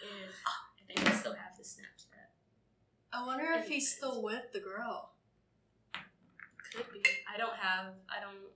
And 0.00 0.30
oh, 0.46 0.52
I 0.80 0.94
think 0.94 1.08
I 1.08 1.12
still 1.12 1.34
have 1.34 1.56
his 1.56 1.76
Snapchat. 1.78 2.12
I 3.12 3.26
wonder 3.26 3.44
if 3.52 3.68
he's 3.68 3.94
still 3.94 4.22
with 4.22 4.52
the 4.52 4.60
girl. 4.60 5.11
Could 6.74 6.90
be. 6.92 7.02
I 7.32 7.36
don't 7.36 7.56
have. 7.56 7.94
I 8.08 8.20
don't. 8.20 8.48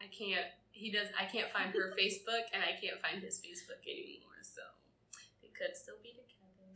I 0.00 0.06
can't. 0.14 0.46
He 0.70 0.90
does. 0.92 1.08
I 1.18 1.24
can't 1.26 1.50
find 1.50 1.74
her 1.74 1.92
Facebook, 1.98 2.46
and 2.54 2.62
I 2.62 2.78
can't 2.78 3.00
find 3.02 3.22
his 3.22 3.38
Facebook 3.42 3.82
anymore. 3.86 4.38
So 4.42 4.62
they 5.42 5.48
could 5.50 5.76
still 5.76 5.98
be 6.02 6.10
together. 6.14 6.70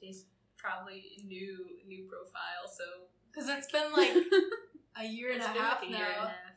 She's 0.00 0.24
probably 0.56 1.20
new 1.26 1.66
new 1.86 2.08
profile. 2.08 2.64
So 2.68 2.84
Because 3.28 3.48
it's 3.48 3.70
been 3.70 3.92
like 3.92 4.12
a 4.96 5.04
year 5.04 5.32
and 5.36 5.42
a 5.42 5.48
half 5.48 5.82
like 5.82 5.90
a 5.90 5.92
year 5.92 6.04
and 6.08 6.16
a 6.16 6.24
now. 6.24 6.32
half. 6.32 6.56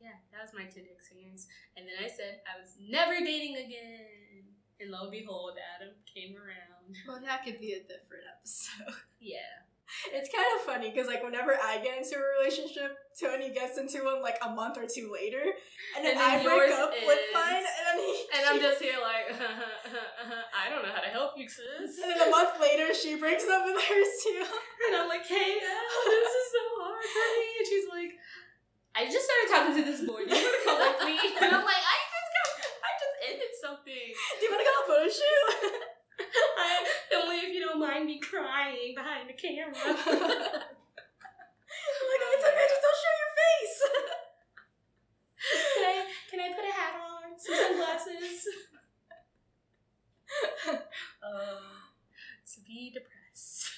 Yeah, 0.00 0.20
that 0.36 0.42
was 0.44 0.52
my 0.54 0.68
Tinder 0.70 0.92
experience. 0.94 1.46
And 1.76 1.86
then 1.88 1.96
I 1.98 2.06
said 2.06 2.40
I 2.46 2.60
was 2.60 2.76
never 2.78 3.18
dating 3.18 3.56
again. 3.56 4.44
And 4.80 4.90
lo 4.90 5.02
and 5.08 5.10
behold, 5.10 5.56
Adam 5.56 5.94
came 6.04 6.34
around. 6.36 6.94
Well, 7.08 7.18
that 7.24 7.42
could 7.44 7.58
be 7.58 7.72
a 7.72 7.80
different 7.80 8.26
episode. 8.30 8.94
Yeah. 9.18 9.64
It's 10.10 10.28
kind 10.32 10.48
of 10.56 10.64
funny 10.64 10.90
because 10.90 11.06
like 11.06 11.22
whenever 11.22 11.54
I 11.54 11.78
get 11.78 12.00
into 12.00 12.16
a 12.16 12.24
relationship, 12.40 12.96
Tony 13.14 13.52
gets 13.52 13.78
into 13.78 14.02
one 14.04 14.22
like 14.24 14.36
a 14.42 14.50
month 14.50 14.76
or 14.80 14.88
two 14.88 15.12
later, 15.12 15.44
and 15.96 16.02
then, 16.04 16.16
And 16.16 16.20
then 16.20 16.40
I 16.40 16.42
break 16.42 16.72
up 16.72 16.90
with 17.04 17.22
mine, 17.32 17.62
and 17.62 17.84
then 17.86 17.98
he 18.02 18.12
And 18.34 18.42
I'm 18.48 18.58
just 18.60 18.80
here 18.82 18.98
like, 18.98 19.28
I 20.60 20.68
don't 20.72 20.82
know 20.82 20.92
how 20.92 21.04
to 21.04 21.12
help 21.12 21.36
you, 21.36 21.46
sis. 21.48 22.00
and 22.00 22.10
then 22.10 22.20
a 22.26 22.30
month 22.30 22.58
later 22.60 22.92
she 22.96 23.16
breaks 23.20 23.44
up 23.46 23.64
with 23.68 23.76
hers 23.88 24.10
too. 24.24 24.42
And 24.88 24.96
I'm 24.98 25.08
like, 25.08 25.24
hey, 25.28 25.60
Em, 25.62 25.84
this 26.10 26.32
is 26.32 26.46
so 26.50 26.62
hard 26.80 27.04
for 27.04 27.26
me. 27.38 27.46
And 27.60 27.66
she's 27.68 27.88
like, 27.92 28.12
I 28.96 29.00
just 29.10 29.24
started 29.28 29.48
talking 29.52 29.74
to 29.78 29.84
this 29.84 30.00
boy. 30.06 30.24
Do 30.26 30.32
you 30.34 30.42
want 30.42 30.58
to 30.58 30.62
come 30.64 30.78
with 30.80 31.00
me? 31.06 31.16
And 31.44 31.50
I'm 31.54 31.66
like, 31.66 31.82
I 31.84 31.98
just 32.08 32.30
got, 32.34 32.48
I 32.82 32.90
just 32.98 33.16
ended 33.30 33.52
something. 33.60 34.06
Do 34.10 34.40
you 34.42 34.50
want 34.50 34.60
to 34.62 34.66
go 34.66 34.74
on 34.74 34.82
a 34.82 34.86
photo 34.90 35.06
shoot? 35.12 35.44
I, 36.56 36.86
only 37.18 37.50
if 38.08 38.32
you 38.32 38.38
don't 38.38 38.44
mind 38.44 38.76
me 38.76 38.92
crying 38.92 38.92
behind 38.94 39.28
the 39.28 39.34
camera. 39.34 39.72
like 39.74 39.96
it's 42.34 42.44
okay, 42.44 42.66
just 42.68 42.82
don't 42.84 42.98
show 43.00 43.14
your 43.16 43.32
face. 43.38 43.78
Can 45.44 45.84
I, 45.84 46.08
can 46.30 46.40
I 46.40 46.48
put 46.56 46.64
a 46.64 46.72
hat 46.72 46.94
on? 46.96 47.36
Some 47.38 47.54
sunglasses? 47.54 48.48
uh, 51.20 51.60
to 52.48 52.60
be 52.64 52.92
depressed. 52.94 53.70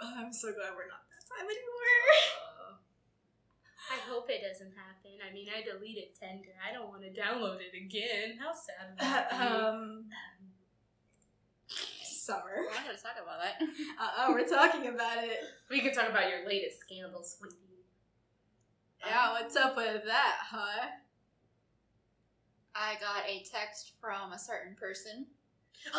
Oh, 0.00 0.14
I'm 0.18 0.32
so 0.32 0.52
glad 0.52 0.76
we're 0.76 0.90
not 0.90 1.08
that 1.08 1.24
time 1.24 1.46
anymore. 1.48 1.88
Uh, 2.44 2.76
I 3.88 3.98
hope 4.10 4.28
it 4.28 4.42
doesn't 4.44 4.72
happen. 4.76 5.16
I 5.22 5.32
mean, 5.32 5.48
I 5.48 5.62
deleted 5.64 6.12
Tinder. 6.18 6.52
I 6.60 6.72
don't 6.72 6.88
want 6.88 7.02
to 7.02 7.12
download 7.12 7.60
it 7.60 7.72
again. 7.72 8.36
How 8.36 8.52
sad 8.52 8.96
be? 8.98 9.04
um, 9.36 10.10
summer. 12.24 12.56
We're 12.56 12.72
not 12.74 12.84
gonna 12.86 12.98
talk 12.98 13.16
about 13.22 13.40
that. 13.42 13.60
Uh 14.00 14.10
oh, 14.18 14.32
we're 14.32 14.48
talking 14.48 14.88
about 14.88 15.22
it. 15.24 15.38
we 15.70 15.80
can 15.80 15.92
talk 15.94 16.08
about 16.08 16.28
your 16.28 16.46
latest 16.46 16.80
scandal, 16.80 17.22
sweetie. 17.22 17.56
Yeah, 19.06 19.32
what's 19.32 19.54
up 19.56 19.76
with 19.76 20.04
that, 20.06 20.36
huh? 20.40 20.88
I 22.74 22.94
got 23.00 23.28
a 23.28 23.44
text 23.44 23.92
from 24.00 24.32
a 24.32 24.38
certain 24.38 24.74
person. 24.74 25.26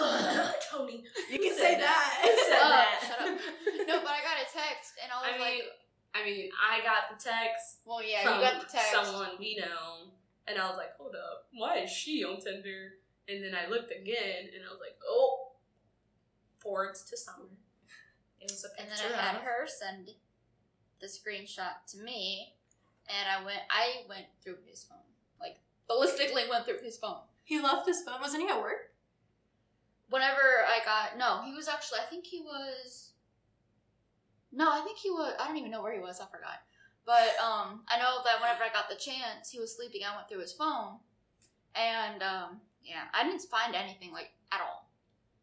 Tony. 0.72 1.04
You 1.30 1.40
can 1.40 1.54
say 1.56 1.78
that. 1.80 2.20
Who 2.22 2.28
said 2.28 2.60
Oh, 2.62 2.70
that? 2.70 3.00
shut 3.06 3.22
up. 3.22 3.88
No, 3.88 4.00
but 4.02 4.10
I 4.10 4.22
got 4.26 4.42
a 4.42 4.50
text 4.52 4.94
and 5.02 5.12
I 5.12 5.16
was 5.22 5.30
I 5.30 5.32
mean, 5.34 5.42
like, 5.42 5.64
I 6.16 6.26
mean, 6.26 6.50
I 6.58 6.84
got 6.84 7.12
the 7.16 7.22
text 7.24 7.80
well, 7.86 8.02
yeah, 8.04 8.24
from 8.24 8.40
you 8.40 8.42
got 8.42 8.60
the 8.62 8.68
text. 8.72 8.92
someone 8.92 9.30
we 9.40 9.58
know, 9.58 10.10
and 10.48 10.58
I 10.58 10.68
was 10.68 10.78
like, 10.78 10.98
hold 10.98 11.14
up, 11.16 11.48
why 11.54 11.80
is 11.80 11.92
she 11.92 12.24
on 12.24 12.40
Tinder? 12.42 12.98
And 13.28 13.44
then 13.44 13.54
I 13.56 13.70
looked 13.70 13.92
again, 13.92 14.50
and 14.54 14.62
I 14.66 14.70
was 14.72 14.80
like, 14.82 14.98
oh, 15.08 15.35
forwards 16.66 17.04
to 17.04 17.16
summer. 17.16 17.54
It 18.42 18.50
was 18.50 18.66
a 18.66 18.70
picture. 18.70 18.92
And 18.92 19.14
then 19.14 19.20
I 19.20 19.24
had 19.24 19.36
of- 19.38 19.44
her 19.44 19.68
send 19.68 20.10
the 21.00 21.08
screenshot 21.08 21.86
to 21.92 22.00
me, 22.00 22.56
and 23.08 23.30
I 23.30 23.46
went, 23.46 23.62
I 23.70 24.04
went 24.10 24.26
through 24.44 24.58
his 24.66 24.84
phone, 24.84 24.98
like 25.40 25.60
ballistically 25.90 26.50
went 26.50 26.66
through 26.66 26.82
his 26.84 26.98
phone. 26.98 27.22
He 27.44 27.62
left 27.62 27.88
his 27.88 28.02
phone. 28.02 28.20
Wasn't 28.20 28.42
he 28.42 28.50
at 28.50 28.60
work? 28.60 28.92
Whenever 30.10 30.66
I 30.68 30.80
got, 30.84 31.18
no, 31.18 31.44
he 31.46 31.54
was 31.54 31.68
actually, 31.68 32.00
I 32.00 32.10
think 32.10 32.26
he 32.26 32.42
was, 32.42 33.12
no, 34.52 34.72
I 34.72 34.82
think 34.82 34.98
he 34.98 35.12
was, 35.12 35.34
I 35.40 35.48
don't 35.48 35.58
even 35.58 35.72
know 35.72 35.84
where 35.84 35.94
he 35.94 36.00
was, 36.00 36.20
I 36.20 36.26
forgot. 36.26 36.62
But 37.06 37.38
um, 37.44 37.84
I 37.88 38.00
know 38.00 38.22
that 38.26 38.42
whenever 38.42 38.64
I 38.64 38.74
got 38.74 38.90
the 38.90 38.96
chance, 38.96 39.52
he 39.52 39.60
was 39.60 39.76
sleeping. 39.76 40.02
I 40.04 40.16
went 40.16 40.28
through 40.28 40.42
his 40.42 40.54
phone, 40.54 40.98
and 41.76 42.24
um, 42.24 42.62
yeah, 42.84 43.04
I 43.14 43.24
didn't 43.24 43.44
find 43.44 43.76
anything 43.76 44.12
like 44.12 44.32
at 44.52 44.62
all. 44.62 44.85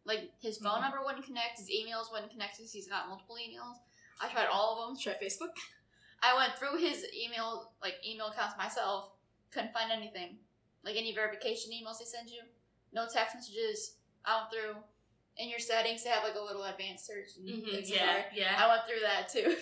Like 0.05 0.33
his 0.41 0.59
phone 0.59 0.79
Mhm. 0.79 0.83
number 0.83 1.05
wouldn't 1.05 1.25
connect, 1.25 1.59
his 1.59 1.71
emails 1.71 2.11
wouldn't 2.11 2.31
connect 2.33 2.57
because 2.59 2.73
he's 2.73 2.89
got 2.89 3.09
multiple 3.09 3.37
emails. 3.37 3.77
I 4.21 4.29
tried 4.29 4.47
all 4.47 4.79
of 4.83 4.89
them. 4.89 4.99
Try 5.01 5.15
Facebook. 5.15 5.55
I 6.23 6.37
went 6.37 6.57
through 6.59 6.79
his 6.79 7.05
email, 7.15 7.73
like 7.83 7.95
email 8.07 8.27
accounts 8.27 8.57
myself. 8.57 9.11
Couldn't 9.51 9.73
find 9.73 9.91
anything, 9.93 10.39
like 10.85 10.97
any 10.97 11.13
verification 11.15 11.73
emails 11.73 11.99
they 11.99 12.05
send 12.05 12.31
you. 12.31 12.43
No 12.93 13.07
text 13.13 13.35
messages. 13.37 13.97
I 14.25 14.39
went 14.39 14.51
through 14.53 14.77
in 15.37 15.49
your 15.49 15.59
settings. 15.59 16.05
They 16.05 16.11
have 16.11 16.23
like 16.25 16.37
a 16.37 16.41
little 16.43 16.63
advanced 16.65 17.07
search. 17.07 17.37
And 17.39 17.49
Mhm, 17.49 17.89
yeah, 17.89 18.07
hard. 18.07 18.25
yeah. 18.35 18.55
I 18.59 18.69
went 18.69 18.87
through 18.87 19.01
that 19.01 19.29
too. 19.29 19.57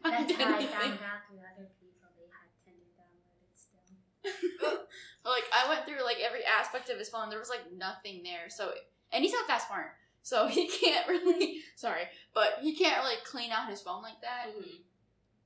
That's 0.04 0.32
how 0.32 0.56
I 0.56 0.66
found 0.66 1.00
out 1.02 1.26
through 1.28 1.40
other 1.40 1.68
people 1.80 2.08
they 2.16 2.28
had 2.32 2.48
Tinder 2.64 2.88
downloaded 2.96 3.52
still. 3.54 4.86
like 5.24 5.44
I 5.52 5.68
went 5.68 5.84
through 5.86 6.02
like 6.04 6.18
every 6.20 6.44
aspect 6.44 6.88
of 6.88 6.98
his 6.98 7.08
phone. 7.10 7.28
There 7.30 7.38
was 7.38 7.50
like 7.50 7.70
nothing 7.72 8.22
there. 8.22 8.48
So 8.48 8.72
and 9.12 9.24
he's 9.24 9.32
not 9.32 9.48
that 9.48 9.66
smart, 9.66 9.92
so 10.22 10.46
he 10.48 10.68
can't 10.68 11.08
really. 11.08 11.60
sorry, 11.76 12.02
but 12.34 12.58
he 12.62 12.74
can't 12.74 13.02
really 13.02 13.16
clean 13.24 13.50
out 13.50 13.70
his 13.70 13.80
phone 13.82 14.02
like 14.02 14.20
that. 14.22 14.46
Mhm. 14.56 14.80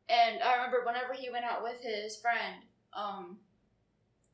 And 0.09 0.43
I 0.43 0.57
remember 0.57 0.83
whenever 0.85 1.15
he 1.15 1.31
went 1.31 1.45
out 1.45 1.63
with 1.63 1.81
his 1.81 2.17
friend, 2.17 2.65
um, 2.93 3.39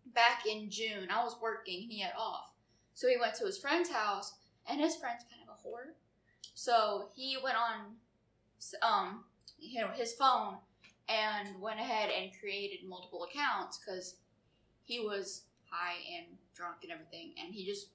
back 0.07 0.47
in 0.47 0.71
June, 0.71 1.09
I 1.11 1.23
was 1.23 1.37
working, 1.41 1.83
he 1.89 2.01
had 2.01 2.13
off. 2.19 2.53
So 2.95 3.09
he 3.09 3.17
went 3.17 3.35
to 3.37 3.47
his 3.47 3.59
friend's 3.59 3.91
house, 3.91 4.33
and 4.69 4.81
his 4.81 4.97
friend's 4.97 5.25
kind 5.25 5.43
of 5.43 5.55
a 5.55 5.69
whore. 5.69 5.93
So 6.55 7.11
he 7.15 7.37
went 7.43 7.57
on, 7.57 7.97
um, 8.83 9.25
you 9.59 9.81
know, 9.81 9.89
his 9.89 10.15
phone 10.15 10.57
and 11.09 11.61
went 11.61 11.81
ahead 11.81 12.11
and 12.11 12.31
created 12.39 12.87
multiple 12.87 13.25
accounts 13.25 13.79
because 13.79 14.17
he 14.85 15.01
was 15.01 15.43
high 15.71 15.97
and 16.19 16.39
drunk 16.55 16.79
and 16.83 16.93
everything, 16.93 17.35
and 17.43 17.55
he 17.55 17.65
just 17.65 17.89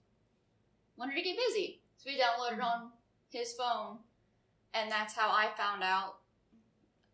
wanted 0.97 1.15
to 1.15 1.21
get 1.21 1.37
busy. 1.37 1.81
So 1.97 2.09
he 2.09 2.17
downloaded 2.17 2.63
on 2.63 2.91
his 3.29 3.53
phone, 3.53 3.97
and 4.73 4.91
that's 4.91 5.13
how 5.13 5.29
I 5.29 5.47
found 5.57 5.83
out 5.83 6.15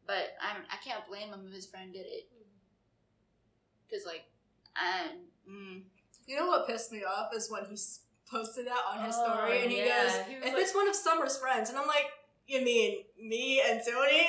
but 0.10 0.34
I'm, 0.42 0.64
I 0.74 0.78
can't 0.84 1.06
blame 1.08 1.30
him 1.30 1.46
if 1.48 1.54
his 1.54 1.68
friend 1.68 1.94
did 1.94 2.08
it. 2.08 2.28
Because, 3.86 4.08
like, 4.08 4.26
um, 4.76 5.20
mm, 5.48 5.82
You 6.26 6.36
know 6.36 6.48
what 6.48 6.66
pissed 6.66 6.92
me 6.92 7.04
off 7.04 7.30
is 7.36 7.46
when 7.52 7.66
he 7.70 7.78
posted 8.26 8.66
that 8.66 8.82
on 8.90 9.06
his 9.06 9.14
Oh, 9.16 9.22
story, 9.36 9.62
and 9.62 9.70
he 9.72 9.86
yeah. 9.86 10.02
goes, 10.08 10.26
He 10.28 10.34
"If 10.34 10.44
like- 10.46 10.64
it's 10.64 10.74
one 10.74 10.88
of 10.90 10.96
Summer's 10.96 11.38
friends," 11.38 11.70
and 11.70 11.78
I'm 11.78 11.86
like, 11.86 12.10
"You 12.48 12.62
mean 12.62 13.06
me 13.22 13.62
and 13.62 13.80
Tony? 13.86 14.26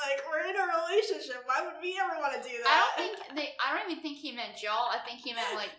Like 0.00 0.22
we're 0.30 0.48
in 0.48 0.56
a 0.56 0.64
relationship? 0.88 1.42
Why 1.44 1.66
would 1.66 1.82
we 1.82 1.98
ever 2.00 2.18
want 2.18 2.42
to 2.42 2.48
do 2.48 2.56
that?" 2.62 2.68
I 2.96 3.04
don't 3.04 3.16
think 3.26 3.36
they. 3.36 3.54
I 3.62 3.76
don't 3.78 3.90
even 3.90 4.02
think 4.02 4.16
he 4.18 4.32
meant 4.32 4.62
y'all. 4.62 4.88
I 4.90 5.00
think 5.06 5.20
he 5.20 5.34
meant 5.34 5.54
like 5.54 5.72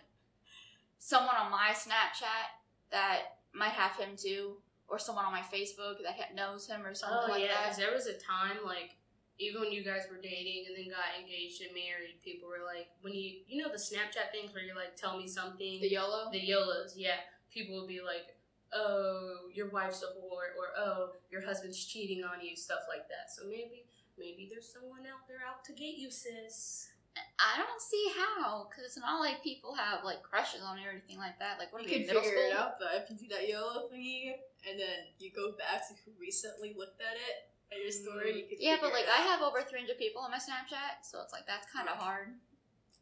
someone 0.98 1.34
on 1.34 1.50
my 1.50 1.70
Snapchat 1.74 2.61
that 2.92 3.40
might 3.54 3.72
have 3.72 3.96
him 3.96 4.16
too, 4.16 4.56
or 4.88 4.98
someone 4.98 5.24
on 5.24 5.32
my 5.32 5.40
Facebook 5.42 5.96
that 6.04 6.34
knows 6.34 6.68
him 6.68 6.84
or 6.86 6.94
something 6.94 7.18
Oh 7.26 7.30
like 7.32 7.42
yeah, 7.42 7.48
that. 7.48 7.62
because 7.64 7.78
there 7.78 7.92
was 7.92 8.06
a 8.06 8.14
time 8.14 8.58
like 8.64 8.96
even 9.38 9.60
when 9.62 9.72
you 9.72 9.82
guys 9.82 10.02
were 10.10 10.20
dating 10.22 10.64
and 10.68 10.76
then 10.76 10.92
got 10.92 11.08
engaged 11.18 11.62
and 11.62 11.72
married, 11.74 12.20
people 12.22 12.48
were 12.48 12.62
like, 12.64 12.88
when 13.00 13.12
you 13.14 13.40
you 13.48 13.60
know 13.62 13.68
the 13.72 13.78
Snapchat 13.80 14.30
things 14.30 14.54
where 14.54 14.62
you're 14.62 14.76
like, 14.76 14.94
tell 14.94 15.18
me 15.18 15.26
something, 15.26 15.80
The 15.80 15.88
YOLO. 15.90 16.30
the 16.30 16.38
YOLOs, 16.38 16.94
yeah. 16.96 17.16
People 17.52 17.80
would 17.80 17.88
be 17.88 18.00
like, 18.00 18.36
oh, 18.72 19.48
your 19.52 19.68
wife's 19.70 20.02
a 20.02 20.06
whore, 20.16 20.52
or 20.56 20.68
oh, 20.78 21.10
your 21.30 21.42
husband's 21.44 21.84
cheating 21.84 22.24
on 22.24 22.40
you, 22.44 22.56
stuff 22.56 22.80
like 22.88 23.08
that. 23.08 23.32
So 23.34 23.42
maybe 23.48 23.84
maybe 24.18 24.48
there's 24.50 24.70
someone 24.72 25.00
out 25.00 25.26
there 25.26 25.40
out 25.48 25.64
to 25.64 25.72
get 25.72 25.96
you, 25.98 26.10
sis. 26.10 26.88
I 27.38 27.58
don't 27.58 27.80
see 27.82 28.08
how, 28.16 28.64
because 28.70 28.84
it's 28.86 28.96
not 28.98 29.20
like 29.20 29.42
people 29.42 29.74
have 29.74 30.04
like 30.04 30.22
crushes 30.22 30.62
on 30.64 30.76
me 30.76 30.86
or 30.86 30.90
anything 30.90 31.18
like 31.18 31.38
that. 31.40 31.58
Like, 31.58 31.72
what 31.72 31.82
You 31.82 31.88
are 31.88 31.90
we 31.90 31.92
could 31.92 32.00
in 32.02 32.06
middle 32.08 32.22
figure 32.22 32.48
it 32.48 32.56
out 32.56 32.78
though 32.80 32.88
if 32.96 33.10
you 33.10 33.16
do 33.16 33.28
that 33.34 33.48
yellow 33.48 33.84
thingy, 33.92 34.32
and 34.68 34.78
then 34.80 35.12
you 35.18 35.30
go 35.34 35.52
back 35.52 35.84
to 35.88 35.94
who 36.04 36.12
recently 36.18 36.72
looked 36.72 37.00
at 37.02 37.18
it 37.20 37.52
at 37.74 37.82
your 37.82 37.92
story. 37.92 38.32
You 38.40 38.44
could 38.48 38.58
Yeah, 38.62 38.76
but 38.80 38.92
figure 38.94 39.04
like 39.04 39.08
it 39.12 39.20
I 39.20 39.22
have 39.28 39.42
over 39.42 39.60
300 39.60 39.98
people 39.98 40.22
on 40.22 40.30
my 40.30 40.38
Snapchat, 40.40 41.04
so 41.04 41.20
it's 41.20 41.32
like 41.32 41.44
that's 41.46 41.68
kind 41.68 41.88
of 41.88 41.96
hard. 42.00 42.32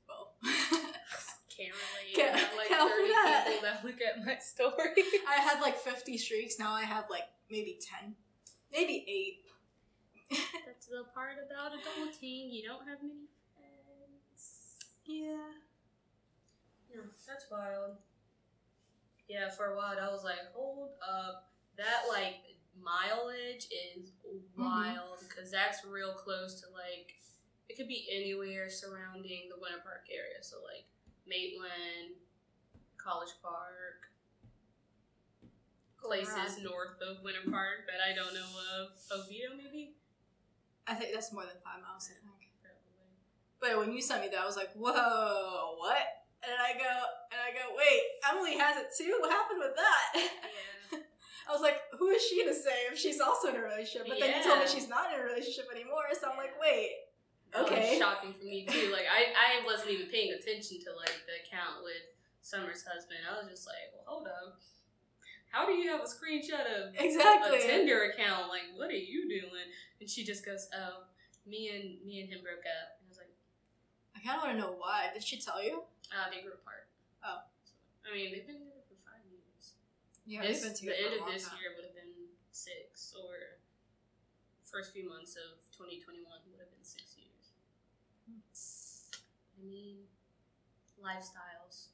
Well, 0.08 0.34
Can't 0.42 1.76
relate. 1.76 2.16
Can't- 2.16 2.34
I 2.34 2.38
have 2.38 2.56
like 2.56 2.68
can't 2.68 2.90
30 2.90 3.08
that. 3.12 3.44
people 3.46 3.62
that 3.68 3.84
look 3.84 4.00
at 4.00 4.24
my 4.24 4.36
story. 4.40 4.96
I 5.28 5.38
had 5.38 5.60
like 5.60 5.76
50 5.76 6.16
streaks. 6.18 6.58
Now 6.58 6.72
I 6.72 6.82
have 6.82 7.04
like 7.10 7.28
maybe 7.50 7.78
10, 8.00 8.14
maybe 8.72 9.04
eight. 9.06 9.44
That's 10.66 10.86
the 10.86 11.04
part 11.14 11.36
about 11.44 11.72
adulting. 11.72 12.48
You 12.50 12.62
don't 12.66 12.88
have 12.88 13.02
many 13.02 13.26
friends. 13.28 13.39
Yeah. 15.10 15.50
Yeah, 16.94 17.10
that's 17.26 17.46
wild. 17.50 17.98
Yeah, 19.28 19.50
for 19.50 19.74
a 19.74 19.76
while 19.76 19.98
I 20.00 20.10
was 20.10 20.24
like, 20.24 20.42
hold 20.54 20.90
up, 21.02 21.50
that 21.76 22.06
like 22.08 22.38
mileage 22.78 23.66
is 23.70 24.12
mm-hmm. 24.22 24.62
wild 24.62 25.18
because 25.28 25.50
that's 25.50 25.84
real 25.84 26.14
close 26.14 26.60
to 26.62 26.66
like 26.72 27.14
it 27.68 27.76
could 27.76 27.88
be 27.88 28.06
anywhere 28.10 28.68
surrounding 28.68 29.50
the 29.50 29.58
Winter 29.58 29.82
Park 29.82 30.06
area. 30.10 30.42
So 30.42 30.58
like 30.62 30.86
Maitland, 31.26 32.18
College 32.98 33.34
Park, 33.42 34.10
places 36.02 36.58
north 36.62 36.98
of 37.02 37.22
Winter 37.22 37.46
Park 37.50 37.86
that 37.86 38.02
I 38.02 38.14
don't 38.14 38.34
know 38.34 38.50
of. 38.78 38.98
Oviedo 39.10 39.54
maybe. 39.56 39.94
I 40.86 40.94
think 40.94 41.14
that's 41.14 41.32
more 41.32 41.44
than 41.44 41.62
five 41.62 41.82
miles, 41.82 42.10
I 42.10 42.18
think. 42.18 42.39
But 43.60 43.78
when 43.78 43.92
you 43.92 44.00
sent 44.00 44.22
me 44.22 44.28
that, 44.32 44.40
I 44.40 44.46
was 44.46 44.56
like, 44.56 44.72
whoa, 44.74 45.76
what? 45.76 46.06
And 46.42 46.56
I 46.56 46.72
go, 46.72 46.92
and 47.28 47.40
I 47.44 47.52
go, 47.52 47.76
wait, 47.76 48.00
Emily 48.24 48.56
has 48.56 48.80
it 48.80 48.88
too? 48.96 49.18
What 49.20 49.30
happened 49.30 49.60
with 49.60 49.76
that? 49.76 50.06
Yeah. 50.16 50.98
I 51.48 51.52
was 51.52 51.60
like, 51.60 51.76
who 51.98 52.08
is 52.08 52.22
she 52.22 52.44
to 52.44 52.54
say 52.54 52.88
if 52.90 52.98
she's 52.98 53.20
also 53.20 53.48
in 53.48 53.56
a 53.56 53.62
relationship? 53.62 54.08
But 54.08 54.20
then 54.20 54.38
you 54.38 54.42
told 54.44 54.60
me 54.60 54.66
she's 54.68 54.88
not 54.88 55.12
in 55.12 55.20
a 55.20 55.24
relationship 55.24 55.66
anymore, 55.74 56.08
so 56.14 56.30
I'm 56.30 56.38
like, 56.38 56.54
wait, 56.60 57.10
Okay. 57.54 57.98
shocking 57.98 58.32
for 58.32 58.44
me 58.44 58.66
too. 58.66 58.90
Like 58.92 59.06
I, 59.10 59.34
I 59.34 59.66
wasn't 59.66 59.90
even 59.90 60.06
paying 60.06 60.32
attention 60.32 60.78
to 60.86 60.94
like 60.94 61.12
the 61.26 61.42
account 61.42 61.82
with 61.82 62.06
Summer's 62.42 62.84
husband. 62.86 63.20
I 63.26 63.42
was 63.42 63.50
just 63.50 63.66
like, 63.66 63.90
well, 63.94 64.06
hold 64.06 64.26
up. 64.28 64.62
How 65.50 65.66
do 65.66 65.72
you 65.72 65.90
have 65.90 66.00
a 66.00 66.06
screenshot 66.06 66.62
of 66.62 66.94
exactly. 66.94 67.58
a 67.58 67.60
Tinder 67.60 68.14
account? 68.14 68.48
Like, 68.48 68.70
what 68.76 68.88
are 68.90 68.94
you 68.94 69.28
doing? 69.28 69.66
And 70.00 70.08
she 70.08 70.24
just 70.24 70.46
goes, 70.46 70.68
oh, 70.72 71.10
me 71.46 71.74
and 71.74 72.06
me 72.06 72.20
and 72.20 72.30
him 72.30 72.38
broke 72.42 72.62
up. 72.62 72.99
I 74.20 74.22
kind 74.28 74.36
of 74.36 74.44
want 74.44 74.52
to 74.52 74.60
know 74.60 74.76
why. 74.76 75.08
Did 75.16 75.24
she 75.24 75.40
tell 75.40 75.64
you? 75.64 75.88
uh, 76.12 76.28
they 76.28 76.44
grew 76.44 76.52
apart. 76.52 76.92
Oh. 77.24 77.40
I 78.04 78.12
mean, 78.12 78.28
they've 78.36 78.44
been 78.44 78.60
together 78.60 78.84
for 78.84 79.00
five 79.00 79.24
years. 79.24 79.80
Yeah, 80.28 80.44
this, 80.44 80.60
they've 80.60 80.76
been 80.76 80.92
the 80.92 81.00
end 81.00 81.14
of 81.24 81.32
this 81.32 81.48
time. 81.48 81.56
year 81.56 81.72
would 81.72 81.88
have 81.88 81.96
been 81.96 82.36
six, 82.52 83.16
or 83.16 83.56
first 84.68 84.92
few 84.92 85.08
months 85.08 85.40
of 85.40 85.56
2021 85.72 86.20
would 86.52 86.60
have 86.60 86.68
been 86.68 86.84
six 86.84 87.16
years. 87.16 87.56
I 89.56 89.64
mean, 89.64 90.04
lifestyles. 91.00 91.88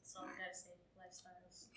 That's 0.00 0.16
all 0.16 0.24
I 0.24 0.32
gotta 0.40 0.56
say. 0.56 0.72
Lifestyles. 0.96 1.68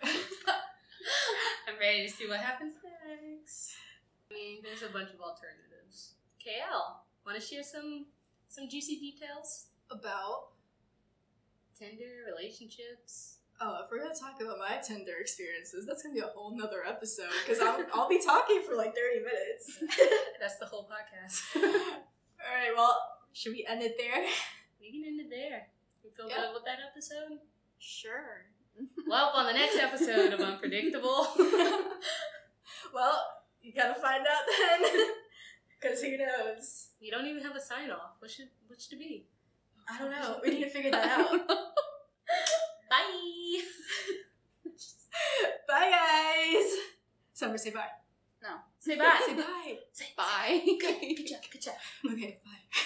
I'm 1.68 1.76
ready 1.76 2.08
to 2.08 2.12
see 2.12 2.24
what 2.28 2.40
happens 2.40 2.80
next. 2.80 2.89
There's 4.62 4.82
a 4.82 4.92
bunch 4.92 5.10
of 5.10 5.20
alternatives. 5.20 6.14
KL, 6.40 7.00
want 7.26 7.40
to 7.40 7.44
share 7.44 7.62
some 7.62 8.06
some 8.48 8.68
juicy 8.68 8.96
details? 8.98 9.66
About? 9.90 10.52
Tinder, 11.78 12.24
relationships. 12.28 13.38
Oh, 13.60 13.80
if 13.84 13.90
we're 13.90 13.98
gonna 14.02 14.14
talk 14.14 14.40
about 14.40 14.58
my 14.58 14.78
Tinder 14.86 15.16
experiences, 15.20 15.86
that's 15.86 16.02
gonna 16.02 16.14
be 16.14 16.20
a 16.20 16.26
whole 16.34 16.56
nother 16.56 16.82
episode 16.86 17.28
because 17.44 17.60
I'll, 17.60 17.84
I'll 17.94 18.08
be 18.08 18.20
talking 18.22 18.62
for 18.66 18.74
like 18.74 18.94
30 18.94 19.20
minutes. 19.24 19.96
That's 20.40 20.56
the 20.58 20.66
whole 20.66 20.88
podcast. 20.88 21.40
All 21.56 22.54
right, 22.56 22.72
well, 22.74 22.96
should 23.32 23.52
we 23.52 23.66
end 23.68 23.82
it 23.82 23.96
there? 23.98 24.24
we 24.80 24.90
can 24.90 25.04
end 25.06 25.20
it 25.20 25.28
there. 25.30 25.68
You 26.04 26.10
feel 26.10 26.28
Yeah. 26.28 26.36
good 26.46 26.54
with 26.54 26.64
that 26.64 26.78
episode? 26.90 27.38
Sure. 27.78 28.46
Well, 29.06 29.32
on 29.34 29.46
the 29.46 29.52
next 29.52 29.76
episode 29.76 30.32
of 30.32 30.40
Unpredictable. 30.52 31.26
well, 32.94 33.20
you 33.62 33.72
gotta 33.72 33.94
find 34.00 34.22
out 34.26 34.44
then, 34.48 35.06
because 35.80 36.02
who 36.02 36.16
knows? 36.16 36.88
You 37.00 37.10
don't 37.10 37.26
even 37.26 37.42
have 37.42 37.56
a 37.56 37.60
sign 37.60 37.90
off. 37.90 38.16
What 38.18 38.30
should 38.30 38.48
what 38.66 38.80
should 38.80 38.94
it 38.94 39.00
be? 39.00 39.26
I 39.88 39.98
don't 39.98 40.10
know. 40.10 40.40
We 40.42 40.50
need 40.50 40.64
to 40.64 40.70
figure 40.70 40.90
that 40.90 41.18
out. 41.18 41.30
Bye. 42.90 43.60
bye, 45.68 45.90
guys. 45.90 46.70
Summer, 47.32 47.58
say 47.58 47.70
bye. 47.70 47.86
No. 48.42 48.56
Say 48.78 48.96
bye. 48.96 49.20
Say 49.26 49.34
bye. 49.34 49.78
Say 49.92 50.06
Bye. 50.16 50.62
Good 50.66 51.26
job. 51.26 51.40
Good 51.52 51.62
job. 51.62 51.74
Okay, 52.12 52.40
bye. 52.44 52.80